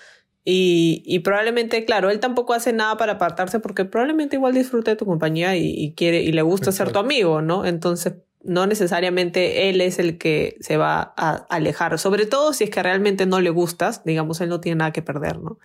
Y, 0.44 1.02
y, 1.04 1.18
probablemente, 1.18 1.84
claro, 1.84 2.10
él 2.10 2.18
tampoco 2.18 2.54
hace 2.54 2.72
nada 2.72 2.96
para 2.96 3.12
apartarse 3.12 3.60
porque 3.60 3.84
probablemente 3.84 4.36
igual 4.36 4.54
disfruta 4.54 4.90
de 4.90 4.96
tu 4.96 5.04
compañía 5.04 5.56
y, 5.56 5.74
y 5.76 5.92
quiere 5.92 6.22
y 6.22 6.32
le 6.32 6.42
gusta 6.42 6.70
Exacto. 6.70 6.92
ser 6.92 6.92
tu 6.94 6.98
amigo, 6.98 7.42
¿no? 7.42 7.66
Entonces, 7.66 8.14
no 8.42 8.66
necesariamente 8.66 9.68
él 9.68 9.80
es 9.80 9.98
el 9.98 10.16
que 10.18 10.56
se 10.60 10.76
va 10.76 11.12
a 11.16 11.46
alejar, 11.50 11.98
sobre 11.98 12.26
todo 12.26 12.52
si 12.52 12.64
es 12.64 12.70
que 12.70 12.82
realmente 12.82 13.26
no 13.26 13.40
le 13.40 13.50
gustas, 13.50 14.02
digamos, 14.04 14.40
él 14.40 14.48
no 14.48 14.60
tiene 14.60 14.76
nada 14.76 14.92
que 14.92 15.02
perder, 15.02 15.38
¿no? 15.38 15.58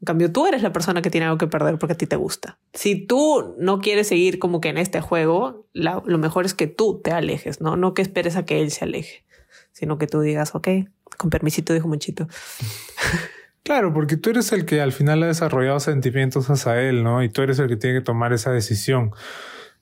En 0.00 0.06
cambio, 0.06 0.32
tú 0.32 0.46
eres 0.46 0.62
la 0.62 0.72
persona 0.72 1.02
que 1.02 1.10
tiene 1.10 1.26
algo 1.26 1.36
que 1.36 1.46
perder 1.46 1.78
porque 1.78 1.92
a 1.92 1.96
ti 1.96 2.06
te 2.06 2.16
gusta. 2.16 2.58
Si 2.72 3.06
tú 3.06 3.54
no 3.58 3.80
quieres 3.80 4.08
seguir 4.08 4.38
como 4.38 4.60
que 4.60 4.70
en 4.70 4.78
este 4.78 5.00
juego, 5.02 5.66
lo 5.74 6.18
mejor 6.18 6.46
es 6.46 6.54
que 6.54 6.68
tú 6.68 7.00
te 7.02 7.10
alejes, 7.10 7.60
¿no? 7.60 7.76
No 7.76 7.92
que 7.92 8.00
esperes 8.00 8.36
a 8.36 8.46
que 8.46 8.62
él 8.62 8.70
se 8.70 8.84
aleje, 8.84 9.24
sino 9.72 9.98
que 9.98 10.06
tú 10.06 10.20
digas, 10.20 10.54
ok, 10.54 10.68
con 11.18 11.28
permisito, 11.28 11.74
dijo 11.74 11.88
Monchito. 11.88 12.28
Claro, 13.62 13.92
porque 13.92 14.16
tú 14.16 14.30
eres 14.30 14.52
el 14.52 14.64
que 14.64 14.80
al 14.80 14.92
final 14.92 15.22
ha 15.22 15.26
desarrollado 15.26 15.80
sentimientos 15.80 16.48
hacia 16.50 16.80
él, 16.80 17.04
¿no? 17.04 17.22
Y 17.22 17.28
tú 17.28 17.42
eres 17.42 17.58
el 17.58 17.68
que 17.68 17.76
tiene 17.76 17.98
que 17.98 18.04
tomar 18.04 18.32
esa 18.32 18.50
decisión. 18.50 19.12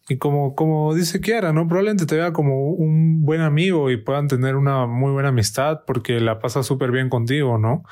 Y 0.09 0.19
como, 0.19 0.55
como 0.55 0.95
dice 0.95 1.21
Kiara, 1.21 1.53
¿no? 1.53 1.69
Probablemente 1.69 2.07
te 2.07 2.17
vea 2.17 2.33
como 2.33 2.71
un 2.71 3.25
buen 3.25 3.41
amigo 3.41 3.91
y 3.91 3.99
puedan 3.99 4.27
tener 4.27 4.57
una 4.57 4.87
muy 4.87 5.13
buena 5.13 5.29
amistad 5.29 5.83
porque 5.87 6.21
la 6.21 6.39
pasa 6.41 6.63
súper 6.63 6.91
bien 6.91 7.09
contigo, 7.09 7.59
¿no? 7.59 7.85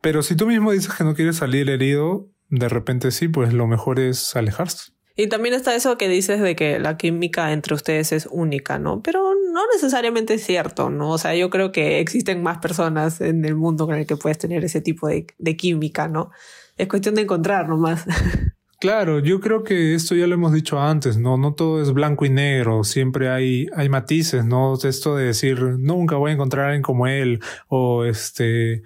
Pero 0.00 0.22
si 0.22 0.36
tú 0.36 0.46
mismo 0.46 0.72
dices 0.72 0.94
que 0.94 1.04
no 1.04 1.14
quieres 1.14 1.36
salir 1.36 1.68
herido, 1.70 2.28
de 2.48 2.68
repente 2.68 3.10
sí, 3.10 3.28
pues 3.28 3.52
lo 3.52 3.66
mejor 3.66 4.00
es 4.00 4.36
alejarse. 4.36 4.92
Y 5.20 5.26
también 5.26 5.52
está 5.52 5.74
eso 5.74 5.98
que 5.98 6.08
dices 6.08 6.40
de 6.40 6.54
que 6.54 6.78
la 6.78 6.96
química 6.96 7.52
entre 7.52 7.74
ustedes 7.74 8.12
es 8.12 8.28
única, 8.30 8.78
¿no? 8.78 9.02
Pero 9.02 9.34
no 9.52 9.62
necesariamente 9.74 10.34
es 10.34 10.44
cierto, 10.44 10.90
¿no? 10.90 11.10
O 11.10 11.18
sea, 11.18 11.34
yo 11.34 11.50
creo 11.50 11.72
que 11.72 11.98
existen 11.98 12.40
más 12.40 12.58
personas 12.58 13.20
en 13.20 13.44
el 13.44 13.56
mundo 13.56 13.86
con 13.86 13.96
el 13.96 14.06
que 14.06 14.16
puedes 14.16 14.38
tener 14.38 14.64
ese 14.64 14.80
tipo 14.80 15.08
de, 15.08 15.26
química, 15.56 16.06
¿no? 16.06 16.30
Es 16.76 16.86
cuestión 16.86 17.16
de 17.16 17.22
encontrar 17.22 17.68
nomás. 17.68 18.06
Claro, 18.80 19.18
yo 19.18 19.40
creo 19.40 19.64
que 19.64 19.96
esto 19.96 20.14
ya 20.14 20.28
lo 20.28 20.34
hemos 20.34 20.52
dicho 20.52 20.80
antes, 20.80 21.18
¿no? 21.18 21.36
No 21.36 21.52
todo 21.52 21.82
es 21.82 21.92
blanco 21.92 22.24
y 22.24 22.30
negro, 22.30 22.84
siempre 22.84 23.28
hay, 23.28 23.66
hay 23.74 23.88
matices, 23.88 24.44
¿no? 24.44 24.74
Esto 24.80 25.16
de 25.16 25.24
decir, 25.24 25.60
nunca 25.60 26.14
voy 26.14 26.30
a 26.30 26.34
encontrar 26.34 26.66
a 26.66 26.68
alguien 26.68 26.82
como 26.82 27.08
él, 27.08 27.40
o 27.66 28.04
este, 28.04 28.84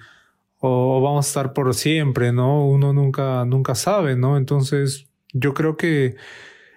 o 0.61 1.03
vamos 1.03 1.27
a 1.27 1.29
estar 1.29 1.53
por 1.53 1.75
siempre, 1.75 2.33
¿no? 2.33 2.67
Uno 2.67 2.95
nunca, 2.95 3.45
nunca 3.45 3.75
sabe, 3.75 4.17
¿no? 4.17 4.39
Entonces, 4.39 5.12
yo 5.33 5.55
creo 5.55 5.77
que 5.77 6.17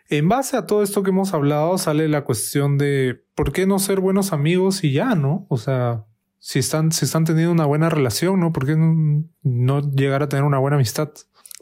en 0.10 0.30
base 0.30 0.58
a 0.58 0.66
todo 0.66 0.84
esto 0.84 1.04
que 1.04 1.10
hemos 1.10 1.34
hablado 1.34 1.78
sale 1.78 2.08
la 2.08 2.24
cuestión 2.24 2.78
de 2.78 3.24
por 3.34 3.52
qué 3.52 3.66
no 3.66 3.80
ser 3.80 4.00
buenos 4.00 4.34
amigos 4.34 4.84
y 4.84 4.92
ya, 4.92 5.16
¿no? 5.16 5.46
O 5.50 5.58
sea, 5.58 6.06
si 6.40 6.60
están, 6.60 6.92
si 6.92 7.06
están 7.06 7.26
teniendo 7.26 7.52
una 7.52 7.66
buena 7.66 7.90
relación, 7.90 8.40
¿no? 8.40 8.54
¿Por 8.54 8.68
qué 8.68 8.76
no, 8.76 9.92
llegar 9.92 10.22
a 10.22 10.30
tener 10.30 10.46
una 10.46 10.60
buena 10.60 10.76
amistad? 10.76 11.10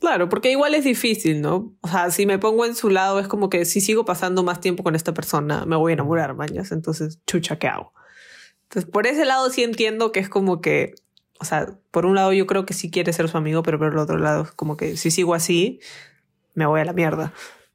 Claro, 0.02 0.28
porque 0.28 0.52
igual 0.52 0.76
es 0.76 0.84
difícil, 0.84 1.42
¿no? 1.42 1.74
O 1.80 1.88
sea, 1.88 2.12
si 2.12 2.26
me 2.26 2.38
pongo 2.38 2.66
en 2.66 2.76
su 2.76 2.90
lado 2.90 3.20
es 3.20 3.30
como 3.30 3.50
que 3.50 3.64
si 3.64 3.80
sigo 3.80 4.04
pasando 4.04 4.44
más 4.44 4.60
tiempo 4.60 4.84
con 4.84 4.96
esta 4.96 5.14
persona, 5.14 5.66
me 5.66 5.78
voy 5.78 5.92
a 5.92 5.94
enamorar, 5.94 6.36
mañas. 6.36 6.74
Entonces, 6.74 7.22
chucha, 7.26 7.58
¿qué 7.58 7.68
hago? 7.68 7.94
Entonces, 8.64 8.92
por 8.92 9.08
ese 9.08 9.24
lado 9.24 9.50
sí 9.50 9.64
entiendo 9.64 10.12
que 10.12 10.20
es 10.20 10.28
como 10.28 10.60
que, 10.60 10.96
o 11.40 11.46
sea, 11.46 11.80
por 11.92 12.06
un 12.06 12.16
lado 12.16 12.34
yo 12.34 12.46
creo 12.46 12.66
que 12.66 12.74
sí 12.74 12.92
quiere 12.92 13.14
ser 13.14 13.30
su 13.30 13.38
amigo, 13.38 13.64
pero 13.64 13.78
por 13.80 13.94
el 13.94 13.98
otro 13.98 14.18
lado, 14.18 14.50
como 14.58 14.76
que 14.76 14.98
si 14.98 15.12
sigo 15.12 15.34
así, 15.34 15.80
me 16.54 16.66
voy 16.66 16.82
a 16.82 16.86
la 16.86 16.94
mierda. 16.94 17.34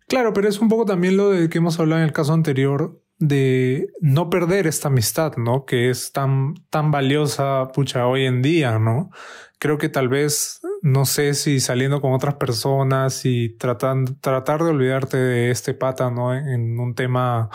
Claro, 0.09 0.33
pero 0.33 0.49
es 0.49 0.59
un 0.59 0.69
poco 0.69 0.87
también 0.87 1.17
lo 1.17 1.31
de 1.31 1.49
que 1.49 1.59
hemos 1.59 1.79
hablado 1.79 2.01
en 2.01 2.07
el 2.07 2.15
caso 2.15 2.33
anterior 2.33 3.01
de 3.19 3.89
no 4.01 4.31
perder 4.31 4.67
esta 4.67 4.89
amistad, 4.89 5.37
¿no? 5.37 5.65
Que 5.65 5.91
es 5.91 6.13
tan, 6.13 6.55
tan 6.71 6.91
valiosa, 6.91 7.69
pucha, 7.75 8.07
hoy 8.07 8.25
en 8.25 8.43
día, 8.43 8.79
¿no? 8.79 9.11
Creo 9.59 9.77
que 9.77 9.89
tal 9.89 10.09
vez 10.09 10.61
no 10.83 11.05
sé 11.05 11.35
si 11.35 11.59
saliendo 11.59 12.01
con 12.01 12.13
otras 12.13 12.35
personas 12.35 13.25
y 13.25 13.57
tratando, 13.57 14.15
tratar 14.21 14.63
de 14.63 14.71
olvidarte 14.71 15.17
de 15.17 15.51
este 15.51 15.75
pata, 15.75 16.11
¿no? 16.11 16.35
En 16.35 16.79
un 16.79 16.95
tema 16.95 17.51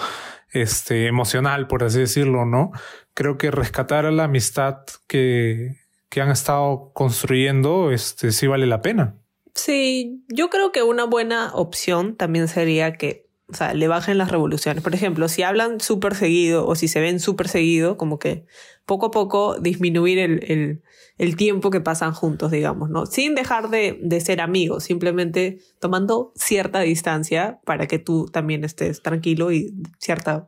este, 0.52 1.08
emocional, 1.08 1.68
por 1.68 1.84
así 1.84 2.00
decirlo, 2.00 2.46
¿no? 2.46 2.72
Creo 3.14 3.38
que 3.38 3.52
rescatar 3.52 4.06
a 4.06 4.12
la 4.12 4.26
amistad 4.26 4.80
que, 5.08 5.78
que 6.10 6.22
han 6.22 6.30
estado 6.30 6.92
construyendo, 6.94 7.92
este, 7.92 8.32
sí 8.32 8.48
vale 8.48 8.68
la 8.68 8.82
pena. 8.82 9.16
Sí, 9.56 10.24
yo 10.30 10.50
creo 10.50 10.72
que 10.72 10.84
una 10.84 11.06
buena 11.06 11.52
opción 11.54 12.16
también 12.16 12.48
sería 12.48 12.94
que 12.94 13.24
o 13.54 13.56
sea, 13.56 13.74
le 13.74 13.88
bajen 13.88 14.18
las 14.18 14.32
revoluciones. 14.32 14.84
Por 14.84 14.96
ejemplo, 14.96 15.28
si 15.28 15.44
hablan 15.44 15.80
súper 15.80 16.16
seguido 16.16 16.66
o 16.66 16.76
si 16.76 16.88
se 16.88 17.00
ven 17.00 17.20
súper 17.20 17.48
seguido, 17.48 17.98
como 17.98 18.18
que 18.18 18.46
poco 18.86 19.08
a 19.08 19.12
poco 19.12 19.60
disminuir 19.60 20.18
el, 20.18 20.44
el, 20.52 20.82
el, 21.18 21.36
tiempo 21.36 21.70
que 21.70 21.80
pasan 21.80 22.14
juntos, 22.14 22.52
digamos, 22.52 22.90
¿no? 22.90 23.06
Sin 23.06 23.36
dejar 23.36 23.70
de, 23.70 24.00
de, 24.02 24.22
ser 24.22 24.42
amigos, 24.42 24.86
simplemente 24.86 25.60
tomando 25.80 26.32
cierta 26.36 26.80
distancia 26.80 27.60
para 27.66 27.86
que 27.88 28.00
tú 28.00 28.26
también 28.26 28.64
estés 28.64 29.02
tranquilo 29.02 29.52
y 29.52 29.74
cierta, 30.00 30.48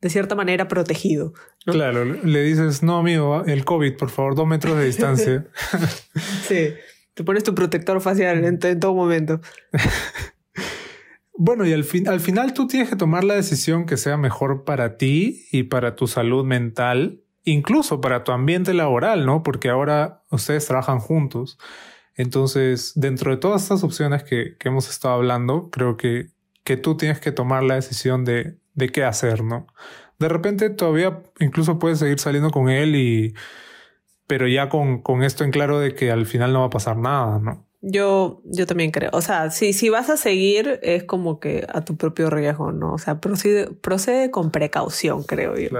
de 0.00 0.08
cierta 0.08 0.34
manera 0.34 0.66
protegido. 0.66 1.34
Claro, 1.66 2.04
le 2.04 2.42
dices, 2.42 2.82
no, 2.82 2.98
amigo, 2.98 3.44
el 3.44 3.64
COVID, 3.64 3.96
por 3.96 4.10
favor, 4.10 4.34
dos 4.34 4.46
metros 4.46 4.78
de 4.78 4.86
distancia. 4.86 5.46
sí, 6.48 6.70
te 7.14 7.24
pones 7.24 7.44
tu 7.44 7.54
protector 7.54 8.00
facial 8.00 8.44
en, 8.44 8.58
todo 8.80 8.94
momento. 8.94 9.40
Bueno, 11.42 11.64
y 11.64 11.72
al, 11.72 11.84
fin, 11.84 12.06
al 12.06 12.20
final 12.20 12.52
tú 12.52 12.66
tienes 12.66 12.90
que 12.90 12.96
tomar 12.96 13.24
la 13.24 13.32
decisión 13.32 13.86
que 13.86 13.96
sea 13.96 14.18
mejor 14.18 14.64
para 14.64 14.98
ti 14.98 15.46
y 15.50 15.62
para 15.62 15.96
tu 15.96 16.06
salud 16.06 16.44
mental, 16.44 17.22
incluso 17.44 18.02
para 18.02 18.24
tu 18.24 18.32
ambiente 18.32 18.74
laboral, 18.74 19.24
¿no? 19.24 19.42
Porque 19.42 19.70
ahora 19.70 20.22
ustedes 20.30 20.66
trabajan 20.66 20.98
juntos. 20.98 21.58
Entonces, 22.14 22.92
dentro 22.94 23.30
de 23.30 23.38
todas 23.38 23.62
estas 23.62 23.82
opciones 23.84 24.22
que, 24.22 24.58
que 24.58 24.68
hemos 24.68 24.90
estado 24.90 25.14
hablando, 25.14 25.70
creo 25.70 25.96
que, 25.96 26.26
que 26.62 26.76
tú 26.76 26.98
tienes 26.98 27.20
que 27.20 27.32
tomar 27.32 27.62
la 27.62 27.76
decisión 27.76 28.26
de, 28.26 28.58
de 28.74 28.90
qué 28.90 29.04
hacer, 29.04 29.42
¿no? 29.42 29.66
De 30.18 30.28
repente 30.28 30.68
todavía 30.68 31.22
incluso 31.38 31.78
puedes 31.78 32.00
seguir 32.00 32.18
saliendo 32.18 32.50
con 32.50 32.68
él 32.68 32.96
y... 32.96 33.34
pero 34.30 34.46
ya 34.46 34.68
con, 34.68 35.02
con 35.02 35.24
esto 35.24 35.42
en 35.42 35.50
claro 35.50 35.80
de 35.80 35.92
que 35.96 36.12
al 36.12 36.24
final 36.24 36.52
no 36.52 36.60
va 36.60 36.66
a 36.66 36.70
pasar 36.70 36.96
nada, 36.96 37.40
¿no? 37.40 37.66
Yo, 37.80 38.42
yo 38.44 38.64
también 38.64 38.92
creo. 38.92 39.10
O 39.12 39.22
sea, 39.22 39.50
si, 39.50 39.72
si 39.72 39.88
vas 39.88 40.08
a 40.08 40.16
seguir, 40.16 40.78
es 40.84 41.02
como 41.02 41.40
que 41.40 41.66
a 41.68 41.84
tu 41.84 41.96
propio 41.96 42.30
riesgo, 42.30 42.70
¿no? 42.70 42.92
O 42.92 42.98
sea, 42.98 43.20
procede, 43.20 43.72
procede 43.72 44.30
con 44.30 44.52
precaución, 44.52 45.24
creo 45.24 45.58
yo. 45.58 45.70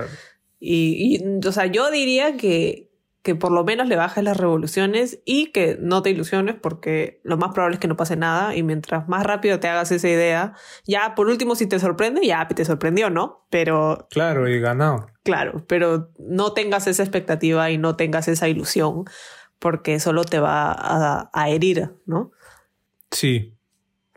Y, 0.59 1.15
y, 1.23 1.47
o 1.47 1.53
sea, 1.53 1.67
yo 1.67 1.93
diría 1.93 2.37
que, 2.37 2.90
que 3.23 3.35
por 3.35 3.53
lo 3.53 3.65
menos 3.65 3.87
le 3.87 3.97
bajes 3.97 4.25
las 4.25 4.37
revoluciones 4.37 5.21
y 5.25 5.53
que 5.53 5.77
no 5.81 6.03
te 6.03 6.11
ilusiones 6.11 6.55
porque 6.55 7.21
lo 7.23 7.37
más 7.37 7.53
probable 7.53 7.75
es 7.75 7.81
que 7.81 7.89
no 7.89 7.97
pase 7.97 8.17
nada 8.17 8.57
y 8.57 8.63
mientras 8.63 9.09
más 9.09 9.25
rápido 9.25 9.61
te 9.61 9.69
hagas 9.69 9.93
esa 9.93 10.09
idea, 10.09 10.55
ya 10.87 11.15
por 11.15 11.29
último 11.29 11.55
si 11.55 11.67
te 11.67 11.79
sorprende, 11.79 12.27
ya 12.27 12.49
te 12.49 12.65
sorprendió, 12.65 13.11
¿no? 13.11 13.47
Pero... 13.51 14.07
Claro, 14.11 14.49
y 14.49 14.59
ganado. 14.59 15.07
Claro, 15.23 15.65
pero 15.67 16.11
no 16.19 16.55
tengas 16.55 16.87
esa 16.87 17.03
expectativa 17.03 17.71
y 17.71 17.77
no 17.77 17.97
tengas 17.97 18.27
esa 18.29 18.49
ilusión 18.49 19.05
porque 19.59 20.01
solo 20.01 20.25
te 20.25 20.41
va 20.41 21.29
a, 21.33 21.51
herir, 21.51 21.91
¿no? 22.07 22.33
Sí, 23.11 23.55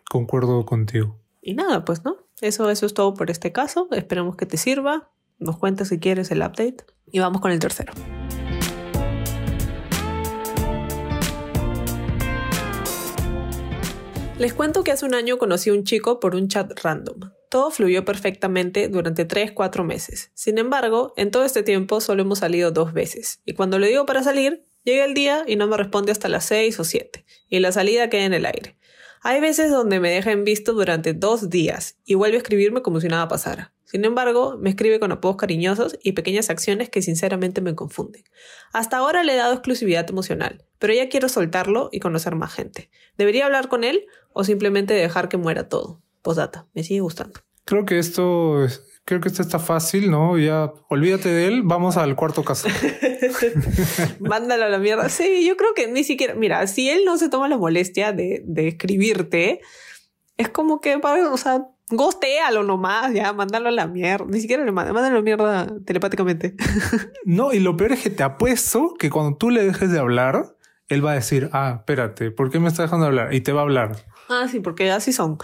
concuerdo 0.10 0.66
contigo. 0.66 1.20
Y 1.42 1.54
nada, 1.56 1.84
pues, 1.84 2.06
¿no? 2.06 2.16
Eso, 2.40 2.70
eso 2.70 2.86
es 2.86 2.94
todo 2.94 3.14
por 3.14 3.30
este 3.30 3.52
caso. 3.52 3.90
Esperemos 3.92 4.38
que 4.38 4.46
te 4.46 4.56
sirva. 4.56 5.12
Nos 5.40 5.58
cuentas 5.58 5.90
si 5.90 6.00
quieres 6.00 6.32
el 6.32 6.40
update. 6.40 6.86
Y 7.12 7.20
vamos 7.20 7.42
con 7.42 7.52
el 7.52 7.60
tercero. 7.60 7.92
Les 14.44 14.54
cuento 14.54 14.84
que 14.84 14.92
hace 14.92 15.06
un 15.06 15.16
año 15.16 15.38
conocí 15.38 15.70
a 15.70 15.74
un 15.74 15.86
chico 15.86 16.20
por 16.20 16.36
un 16.36 16.50
chat 16.50 16.78
random. 16.84 17.32
Todo 17.50 17.72
fluyó 17.72 18.04
perfectamente 18.04 18.90
durante 18.90 19.26
3-4 19.26 19.86
meses. 19.86 20.32
Sin 20.34 20.58
embargo, 20.58 21.14
en 21.16 21.32
todo 21.32 21.46
este 21.46 21.64
tiempo 21.64 22.02
solo 22.02 22.24
hemos 22.24 22.40
salido 22.40 22.70
dos 22.70 22.92
veces. 22.92 23.40
Y 23.46 23.54
cuando 23.54 23.80
le 23.80 23.88
digo 23.88 24.06
para 24.06 24.22
salir, 24.22 24.66
Llega 24.86 25.06
el 25.06 25.14
día 25.14 25.46
y 25.48 25.56
no 25.56 25.68
me 25.68 25.78
responde 25.78 26.12
hasta 26.12 26.28
las 26.28 26.46
6 26.46 26.80
o 26.80 26.84
7, 26.84 27.24
y 27.48 27.60
la 27.60 27.72
salida 27.72 28.10
queda 28.10 28.26
en 28.26 28.34
el 28.34 28.46
aire. 28.46 28.76
Hay 29.26 29.40
veces 29.40 29.72
donde 29.72 30.02
me 30.02 30.12
deja 30.12 30.34
en 30.34 30.44
visto 30.44 30.74
durante 30.74 31.14
dos 31.14 31.50
días 31.50 31.98
y 32.04 32.16
vuelve 32.16 32.36
a 32.36 32.40
escribirme 32.40 32.82
como 32.82 33.00
si 33.00 33.08
nada 33.08 33.30
pasara. 33.30 33.74
Sin 33.86 34.04
embargo, 34.04 34.58
me 34.60 34.70
escribe 34.70 35.00
con 35.00 35.14
apodos 35.14 35.38
cariñosos 35.38 35.98
y 36.04 36.12
pequeñas 36.12 36.50
acciones 36.50 36.90
que 36.90 37.02
sinceramente 37.02 37.62
me 37.62 37.74
confunden. 37.74 38.26
Hasta 38.74 38.98
ahora 38.98 39.24
le 39.24 39.34
he 39.34 39.38
dado 39.38 39.54
exclusividad 39.54 40.10
emocional, 40.10 40.66
pero 40.78 40.94
ya 40.94 41.08
quiero 41.08 41.30
soltarlo 41.30 41.88
y 41.94 42.02
conocer 42.02 42.36
más 42.36 42.54
gente. 42.54 42.90
¿Debería 43.18 43.46
hablar 43.46 43.70
con 43.70 43.86
él 43.86 44.08
o 44.34 44.44
simplemente 44.44 44.94
dejar 44.94 45.30
que 45.30 45.38
muera 45.38 45.70
todo? 45.70 46.02
Posdata, 46.22 46.68
me 46.74 46.84
sigue 46.84 47.00
gustando. 47.00 47.40
Creo 47.64 47.86
que 47.86 48.00
esto 48.00 48.66
creo 49.06 49.20
que 49.20 49.28
esto 49.28 49.42
está 49.42 49.60
fácil, 49.60 50.10
¿no? 50.10 50.38
Ya 50.38 50.72
olvídate 50.90 51.30
de 51.30 51.48
él, 51.48 51.62
vamos 51.64 51.98
al 51.98 52.16
cuarto 52.16 52.44
caso. 52.44 52.68
Mándalo 54.20 54.66
a 54.66 54.70
la 54.70 54.80
mierda. 54.80 55.10
Sí, 55.10 55.46
yo 55.46 55.58
creo 55.58 55.74
que 55.74 55.88
ni 55.88 56.04
siquiera, 56.04 56.36
mira, 56.36 56.66
si 56.68 56.90
él 56.90 57.04
no 57.06 57.18
se 57.18 57.30
toma 57.30 57.48
la 57.48 57.58
molestia 57.58 58.12
de, 58.12 58.42
de 58.46 58.70
escribirte, 58.70 59.62
es 60.38 60.50
como 60.50 60.82
que, 60.82 60.96
o 60.96 61.38
sea, 61.38 61.68
lo 62.52 62.64
nomás, 62.64 63.14
ya, 63.14 63.34
mándalo 63.34 63.70
a 63.70 63.72
la 63.72 63.88
mierda. 63.88 64.26
Ni 64.30 64.40
siquiera 64.40 64.64
le 64.64 64.72
manda, 64.72 64.94
mándalo 64.94 65.16
a 65.16 65.20
la 65.20 65.24
mierda 65.24 65.68
telepáticamente. 65.86 66.56
no, 67.26 67.54
y 67.54 67.60
lo 67.60 67.78
peor 67.78 67.94
es 67.94 68.02
que 68.02 68.10
te 68.10 68.24
apuesto 68.24 68.94
que 68.98 69.10
cuando 69.10 69.38
tú 69.38 69.50
le 69.50 69.66
dejes 69.66 69.92
de 69.92 70.00
hablar, 70.00 70.56
él 70.88 71.06
va 71.06 71.12
a 71.12 71.16
decir, 71.16 71.50
ah, 71.54 71.78
espérate, 71.80 72.32
¿por 72.32 72.50
qué 72.50 72.60
me 72.60 72.70
está 72.70 72.84
dejando 72.84 73.06
de 73.06 73.10
hablar? 73.10 73.34
Y 73.34 73.42
te 73.42 73.52
va 73.52 73.62
a 73.62 73.64
hablar. 73.64 73.96
Ah, 74.30 74.48
sí, 74.50 74.60
porque 74.60 74.92
así 74.92 75.14
son. 75.14 75.38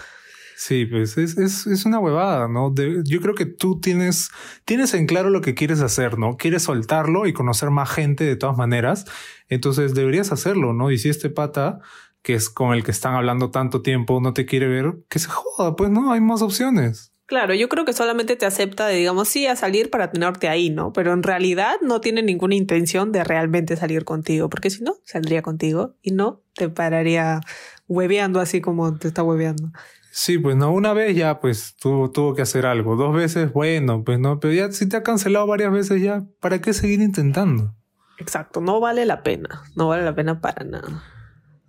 Sí, 0.60 0.84
pues 0.84 1.16
es, 1.16 1.38
es, 1.38 1.66
es 1.66 1.86
una 1.86 1.98
huevada, 2.00 2.46
¿no? 2.46 2.74
yo 2.74 3.20
creo 3.22 3.34
que 3.34 3.46
tú 3.46 3.80
tienes, 3.80 4.28
tienes 4.66 4.92
en 4.92 5.06
claro 5.06 5.30
lo 5.30 5.40
que 5.40 5.54
quieres 5.54 5.80
hacer, 5.80 6.18
¿no? 6.18 6.36
Quieres 6.36 6.64
soltarlo 6.64 7.26
y 7.26 7.32
conocer 7.32 7.70
más 7.70 7.88
gente 7.88 8.24
de 8.24 8.36
todas 8.36 8.58
maneras. 8.58 9.06
Entonces 9.48 9.94
deberías 9.94 10.32
hacerlo, 10.32 10.74
¿no? 10.74 10.90
Y 10.90 10.98
si 10.98 11.08
este 11.08 11.30
pata, 11.30 11.78
que 12.20 12.34
es 12.34 12.50
con 12.50 12.74
el 12.74 12.84
que 12.84 12.90
están 12.90 13.14
hablando 13.14 13.50
tanto 13.50 13.80
tiempo, 13.80 14.20
no 14.20 14.34
te 14.34 14.44
quiere 14.44 14.68
ver, 14.68 14.98
que 15.08 15.18
se 15.18 15.28
joda, 15.30 15.76
pues 15.76 15.88
no, 15.88 16.12
hay 16.12 16.20
más 16.20 16.42
opciones. 16.42 17.10
Claro, 17.24 17.54
yo 17.54 17.70
creo 17.70 17.86
que 17.86 17.94
solamente 17.94 18.36
te 18.36 18.44
acepta 18.44 18.86
de, 18.86 18.96
digamos, 18.96 19.28
sí, 19.28 19.46
a 19.46 19.56
salir 19.56 19.88
para 19.88 20.10
tenerte 20.10 20.50
ahí, 20.50 20.68
¿no? 20.68 20.92
Pero 20.92 21.14
en 21.14 21.22
realidad 21.22 21.76
no 21.80 22.02
tiene 22.02 22.22
ninguna 22.22 22.54
intención 22.54 23.12
de 23.12 23.24
realmente 23.24 23.76
salir 23.76 24.04
contigo, 24.04 24.50
porque 24.50 24.68
si 24.68 24.82
no, 24.82 24.96
saldría 25.04 25.40
contigo 25.40 25.94
y 26.02 26.10
no 26.10 26.42
te 26.54 26.68
pararía 26.68 27.40
hueveando 27.88 28.40
así 28.40 28.60
como 28.60 28.98
te 28.98 29.08
está 29.08 29.22
hueveando. 29.22 29.72
Sí, 30.12 30.38
pues 30.38 30.56
no, 30.56 30.72
una 30.72 30.92
vez 30.92 31.16
ya 31.16 31.40
pues 31.40 31.76
tuvo, 31.80 32.10
tuvo 32.10 32.34
que 32.34 32.42
hacer 32.42 32.66
algo, 32.66 32.96
dos 32.96 33.14
veces, 33.14 33.52
bueno, 33.52 34.02
pues 34.04 34.18
no, 34.18 34.40
pero 34.40 34.52
ya 34.52 34.72
si 34.72 34.88
te 34.88 34.96
ha 34.96 35.02
cancelado 35.02 35.46
varias 35.46 35.72
veces 35.72 36.02
ya, 36.02 36.24
¿para 36.40 36.60
qué 36.60 36.72
seguir 36.72 37.00
intentando? 37.00 37.76
Exacto, 38.18 38.60
no 38.60 38.80
vale 38.80 39.06
la 39.06 39.22
pena, 39.22 39.62
no 39.76 39.88
vale 39.88 40.04
la 40.04 40.14
pena 40.14 40.40
para 40.40 40.64
nada. 40.64 41.02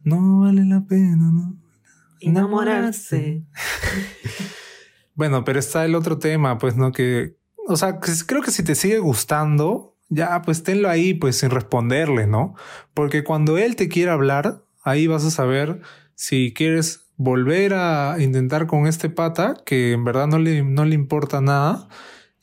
No 0.03 0.39
vale 0.39 0.65
la 0.65 0.81
pena, 0.81 1.29
¿no? 1.31 1.55
Enamorarse. 2.19 3.45
bueno, 5.15 5.43
pero 5.43 5.60
está 5.60 5.86
el 5.86 5.95
otro 5.95 6.17
tema, 6.17 6.57
pues, 6.57 6.75
¿no? 6.75 6.91
Que, 6.91 7.38
o 7.67 7.77
sea, 7.77 8.00
creo 8.00 8.41
que 8.41 8.51
si 8.51 8.63
te 8.63 8.75
sigue 8.75 9.00
gustando, 9.00 9.95
ya, 10.10 10.41
pues 10.41 10.63
tenlo 10.63 10.89
ahí, 10.89 11.13
pues, 11.13 11.38
sin 11.38 11.51
responderle, 11.51 12.27
¿no? 12.27 12.55
Porque 12.93 13.24
cuando 13.24 13.57
él 13.57 13.75
te 13.75 13.89
quiera 13.89 14.13
hablar, 14.13 14.65
ahí 14.83 15.07
vas 15.07 15.24
a 15.24 15.31
saber 15.31 15.81
si 16.15 16.53
quieres 16.53 17.11
volver 17.23 17.73
a 17.75 18.15
intentar 18.19 18.65
con 18.65 18.87
este 18.87 19.09
pata 19.09 19.53
que 19.63 19.91
en 19.91 20.03
verdad 20.03 20.27
no 20.27 20.39
le, 20.39 20.63
no 20.63 20.85
le 20.85 20.95
importa 20.95 21.39
nada 21.39 21.87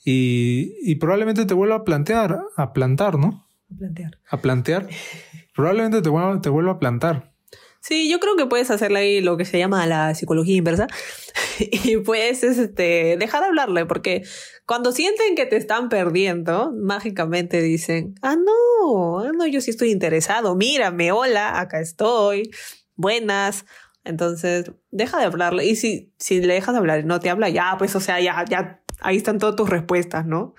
y, 0.04 0.75
y 0.82 0.97
probablemente 0.97 1.44
te 1.47 1.54
vuelva 1.54 1.76
a 1.76 1.85
plantear, 1.85 2.40
a 2.56 2.73
plantar, 2.73 3.18
¿no? 3.18 3.47
A 3.73 3.76
plantear. 3.76 4.18
A 4.30 4.37
plantear. 4.40 4.88
probablemente 5.54 6.00
te 6.00 6.08
vuelva, 6.08 6.40
te 6.40 6.49
vuelva 6.49 6.73
a 6.73 6.78
plantar. 6.78 7.32
Sí, 7.80 8.08
yo 8.08 8.20
creo 8.20 8.37
que 8.37 8.47
puedes 8.47 8.70
hacerle 8.70 9.00
ahí 9.00 9.20
lo 9.20 9.37
que 9.37 9.44
se 9.44 9.58
llama 9.58 9.87
la 9.87 10.14
psicología 10.14 10.56
inversa 10.56 10.87
y 11.58 11.97
puedes 11.99 12.44
este, 12.44 13.16
dejar 13.18 13.42
de 13.42 13.49
hablarle 13.49 13.87
porque 13.87 14.23
cuando 14.66 14.92
sienten 14.92 15.35
que 15.35 15.47
te 15.47 15.56
están 15.56 15.88
perdiendo, 15.88 16.73
mágicamente 16.73 17.62
dicen, 17.62 18.14
ah, 18.23 18.37
no, 18.37 19.20
ah, 19.20 19.32
no, 19.35 19.47
yo 19.47 19.61
sí 19.61 19.70
estoy 19.70 19.90
interesado, 19.90 20.54
mírame, 20.54 21.11
hola, 21.11 21.58
acá 21.58 21.80
estoy, 21.80 22.50
buenas, 22.94 23.64
entonces, 24.05 24.73
deja 24.90 25.19
de 25.19 25.25
hablarle. 25.25 25.67
Y 25.67 25.76
si, 25.76 26.12
si 26.19 26.40
le 26.40 26.55
dejas 26.55 26.75
de 26.75 26.78
hablar 26.78 27.00
y 27.00 27.05
no 27.05 27.21
te 27.21 27.31
habla, 27.31 27.49
ya, 27.49 27.76
pues, 27.78 27.95
o 27.97 28.00
sea, 28.00 28.21
ya, 28.21 28.45
ya, 28.49 28.83
ahí 29.00 29.17
están 29.17 29.38
todas 29.38 29.57
tus 29.57 29.69
respuestas, 29.69 30.26
¿no? 30.26 30.55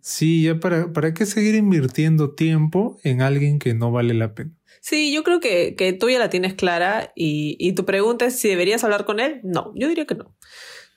Sí, 0.00 0.42
ya 0.42 0.60
para, 0.60 0.92
¿para 0.92 1.14
qué 1.14 1.24
seguir 1.26 1.54
invirtiendo 1.54 2.34
tiempo 2.34 2.98
en 3.04 3.22
alguien 3.22 3.58
que 3.58 3.74
no 3.74 3.90
vale 3.90 4.14
la 4.14 4.34
pena? 4.34 4.52
Sí, 4.80 5.14
yo 5.14 5.24
creo 5.24 5.40
que, 5.40 5.76
que 5.76 5.94
tú 5.94 6.10
ya 6.10 6.18
la 6.18 6.28
tienes 6.28 6.52
clara 6.54 7.12
y, 7.16 7.56
y 7.58 7.72
tu 7.72 7.86
pregunta 7.86 8.26
es 8.26 8.38
si 8.38 8.48
deberías 8.48 8.84
hablar 8.84 9.06
con 9.06 9.18
él. 9.18 9.40
No, 9.42 9.72
yo 9.74 9.88
diría 9.88 10.04
que 10.04 10.14
no. 10.14 10.36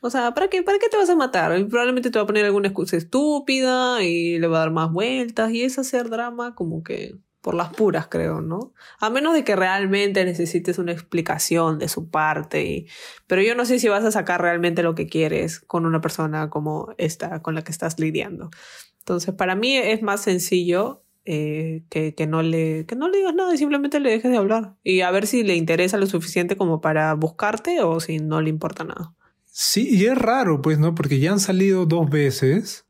O 0.01 0.09
sea, 0.09 0.33
¿para 0.33 0.49
qué, 0.49 0.61
¿para 0.61 0.77
qué 0.77 0.89
te 0.89 0.97
vas 0.97 1.09
a 1.09 1.15
matar? 1.15 1.51
Probablemente 1.67 2.11
te 2.11 2.19
va 2.19 2.23
a 2.23 2.27
poner 2.27 2.45
alguna 2.45 2.67
excusa 2.67 2.97
estúpida 2.97 4.03
y 4.03 4.39
le 4.39 4.47
va 4.47 4.57
a 4.57 4.59
dar 4.59 4.71
más 4.71 4.91
vueltas 4.91 5.51
y 5.51 5.63
es 5.63 5.79
hacer 5.79 6.09
drama 6.09 6.53
como 6.53 6.83
que 6.83 7.15
por 7.41 7.55
las 7.55 7.69
puras, 7.69 8.07
creo, 8.07 8.41
¿no? 8.41 8.73
A 8.99 9.09
menos 9.09 9.33
de 9.33 9.43
que 9.43 9.55
realmente 9.55 10.25
necesites 10.25 10.79
una 10.79 10.91
explicación 10.91 11.79
de 11.79 11.87
su 11.87 12.09
parte. 12.09 12.65
Y... 12.65 12.87
Pero 13.27 13.41
yo 13.41 13.55
no 13.55 13.65
sé 13.65 13.79
si 13.79 13.87
vas 13.87 14.03
a 14.03 14.11
sacar 14.11 14.41
realmente 14.41 14.83
lo 14.83 14.95
que 14.95 15.07
quieres 15.07 15.59
con 15.59 15.85
una 15.85 16.01
persona 16.01 16.49
como 16.49 16.93
esta 16.97 17.41
con 17.41 17.55
la 17.55 17.63
que 17.63 17.71
estás 17.71 17.99
lidiando. 17.99 18.49
Entonces, 18.99 19.33
para 19.33 19.55
mí 19.55 19.77
es 19.77 20.01
más 20.01 20.21
sencillo 20.21 21.03
eh, 21.23 21.83
que, 21.89 22.15
que, 22.15 22.27
no 22.27 22.41
le, 22.41 22.85
que 22.85 22.95
no 22.95 23.09
le 23.09 23.17
digas 23.17 23.35
nada 23.35 23.53
y 23.53 23.57
simplemente 23.57 23.99
le 23.99 24.11
dejes 24.11 24.31
de 24.31 24.37
hablar. 24.37 24.75
Y 24.83 25.01
a 25.01 25.11
ver 25.11 25.27
si 25.27 25.43
le 25.43 25.55
interesa 25.55 25.97
lo 25.97 26.07
suficiente 26.07 26.57
como 26.57 26.81
para 26.81 27.13
buscarte 27.13 27.81
o 27.81 27.99
si 27.99 28.19
no 28.19 28.41
le 28.41 28.49
importa 28.49 28.83
nada. 28.83 29.13
Sí, 29.43 29.87
y 29.89 30.05
es 30.05 30.17
raro, 30.17 30.61
pues, 30.61 30.79
¿no? 30.79 30.95
Porque 30.95 31.19
ya 31.19 31.31
han 31.31 31.39
salido 31.39 31.85
dos 31.85 32.09
veces. 32.09 32.85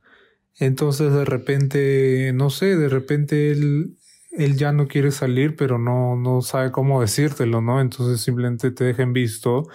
Entonces, 0.60 1.14
de 1.14 1.26
repente, 1.26 2.32
no 2.34 2.50
sé, 2.50 2.76
de 2.76 2.90
repente 2.90 3.52
él 3.52 3.97
él 4.32 4.58
ya 4.58 4.72
no 4.72 4.88
quiere 4.88 5.12
salir, 5.12 5.56
pero 5.56 5.78
no, 5.80 6.16
no 6.16 6.42
sabe 6.42 6.72
cómo 6.72 7.02
decírtelo, 7.02 7.62
¿no? 7.62 7.82
Entonces 7.82 8.22
simplemente 8.22 8.72
te 8.72 8.84
dejen 8.84 9.14
visto. 9.14 9.68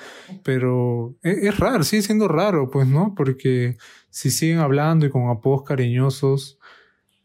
Pero 0.44 1.16
es, 1.22 1.38
es, 1.38 1.58
raro, 1.58 1.82
sigue 1.84 2.02
siendo 2.02 2.28
raro, 2.28 2.70
pues, 2.70 2.86
¿no? 2.86 3.14
Porque 3.16 3.76
si 4.10 4.30
siguen 4.30 4.58
hablando 4.58 5.06
y 5.06 5.10
con 5.10 5.28
apodos 5.28 5.64
cariñosos, 5.64 6.58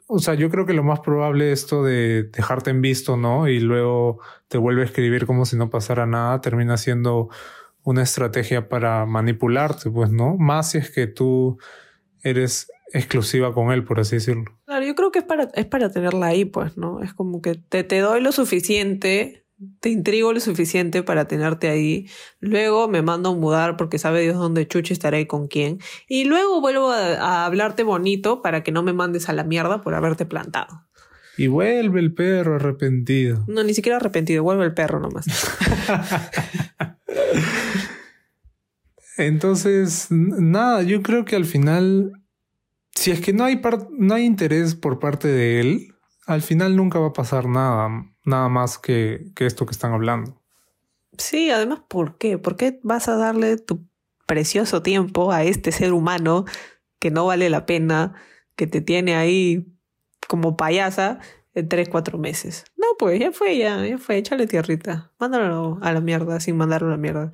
o 0.08 0.20
sea, 0.20 0.36
yo 0.36 0.50
creo 0.50 0.66
que 0.66 0.74
lo 0.74 0.84
más 0.84 1.02
probable 1.02 1.52
es 1.52 1.64
esto 1.64 1.84
de 1.84 2.24
dejarte 2.24 2.70
en 2.70 2.82
visto, 2.82 3.18
¿no? 3.18 3.48
Y 3.50 3.60
luego 3.60 4.20
te 4.48 4.58
vuelve 4.58 4.84
a 4.84 4.86
escribir 4.86 5.26
como 5.26 5.46
si 5.46 5.58
no 5.58 5.70
pasara 5.70 6.06
nada, 6.06 6.40
termina 6.40 6.78
siendo 6.78 7.30
una 7.84 8.04
estrategia 8.04 8.70
para 8.70 9.06
manipularte, 9.06 9.92
pues, 9.92 10.10
¿no? 10.12 10.38
Más 10.38 10.72
si 10.72 10.78
es 10.78 10.92
que 10.92 11.08
tú 11.08 11.58
eres 12.22 12.72
exclusiva 12.94 13.54
con 13.54 13.72
él, 13.72 13.84
por 13.84 14.00
así 14.00 14.16
decirlo. 14.16 14.46
Claro, 14.66 14.86
yo 14.86 14.96
creo 14.96 15.12
que 15.12 15.20
es 15.20 15.26
para, 15.26 15.50
es 15.54 15.66
para 15.66 15.92
tenerla 15.92 16.28
ahí, 16.28 16.46
pues, 16.46 16.78
¿no? 16.78 17.02
Es 17.02 17.14
como 17.14 17.42
que 17.42 17.56
te, 17.56 17.84
te 17.84 18.00
doy 18.00 18.22
lo 18.22 18.32
suficiente, 18.32 19.46
te 19.80 19.90
intrigo 19.90 20.34
lo 20.34 20.40
suficiente 20.40 21.04
para 21.04 21.28
tenerte 21.28 21.70
ahí. 21.70 22.08
Luego 22.40 22.88
me 22.88 23.02
mando 23.02 23.30
a 23.30 23.36
mudar 23.36 23.78
porque 23.78 24.00
sabe 24.00 24.22
Dios 24.22 24.36
dónde 24.36 24.68
chuche 24.68 24.94
estaré 24.94 25.22
y 25.22 25.26
con 25.26 25.48
quién. 25.48 25.80
Y 26.08 26.26
luego 26.26 26.62
vuelvo 26.62 26.92
a, 26.92 27.16
a, 27.16 27.46
hablarte 27.46 27.84
bonito 27.84 28.42
para 28.42 28.64
que 28.64 28.72
no 28.72 28.84
me 28.84 28.94
mandes 28.94 29.30
a 29.30 29.34
la 29.34 29.44
mierda 29.44 29.82
por 29.82 29.94
haberte 29.94 30.26
plantado. 30.26 30.88
Y 31.38 31.48
vuelve 31.48 32.00
el 32.00 32.14
perro 32.14 32.56
arrepentido. 32.56 33.44
No, 33.48 33.64
ni 33.64 33.76
siquiera 33.76 33.98
arrepentido, 33.98 34.44
vuelve 34.44 34.66
el 34.66 34.74
perro 34.74 35.00
nomás. 35.00 35.28
Entonces, 39.18 40.08
nada, 40.10 40.84
yo 40.84 41.02
creo 41.02 41.26
que 41.26 41.36
al 41.36 41.46
final 41.46 42.12
si 42.98 43.12
es 43.12 43.22
que 43.22 43.32
no 43.32 43.44
hay, 43.44 43.62
no 43.92 44.16
hay 44.16 44.26
interés 44.26 44.74
por 44.74 44.98
parte 45.00 45.28
de 45.28 45.60
él, 45.60 45.96
al 46.26 46.42
final 46.42 46.76
nunca 46.76 46.98
va 46.98 47.08
a 47.08 47.14
pasar 47.14 47.48
nada, 47.48 47.90
nada 48.26 48.50
más 48.50 48.80
que, 48.80 49.32
que 49.36 49.46
esto 49.46 49.68
que 49.68 49.72
están 49.72 49.94
hablando. 49.94 50.42
Sí, 51.18 51.52
además, 51.52 51.82
¿por 51.88 52.18
qué? 52.18 52.40
¿Por 52.40 52.56
qué 52.56 52.80
vas 52.82 53.08
a 53.08 53.16
darle 53.16 53.58
tu 53.58 53.88
precioso 54.26 54.82
tiempo 54.82 55.32
a 55.32 55.44
este 55.44 55.72
ser 55.72 55.94
humano 55.94 56.46
que 57.00 57.12
no 57.12 57.28
vale 57.28 57.52
la 57.52 57.68
pena, 57.68 58.16
que 58.56 58.66
te 58.66 58.82
tiene 58.82 59.16
ahí 59.16 59.68
como 60.28 60.58
payasa 60.58 61.20
en 61.54 61.70
tres, 61.70 61.90
cuatro 61.90 62.18
meses? 62.18 62.66
No, 62.78 62.88
pues 62.98 63.20
ya 63.20 63.32
fue, 63.32 63.58
ya, 63.58 63.86
ya 63.86 64.00
fue, 64.00 64.18
échale 64.18 64.48
tierrita. 64.48 65.12
Mándalo 65.20 65.78
a 65.84 65.94
la 65.94 66.02
mierda 66.02 66.40
sin 66.40 66.58
mandarlo 66.58 66.88
a 66.88 66.92
la 66.92 66.98
mierda. 66.98 67.32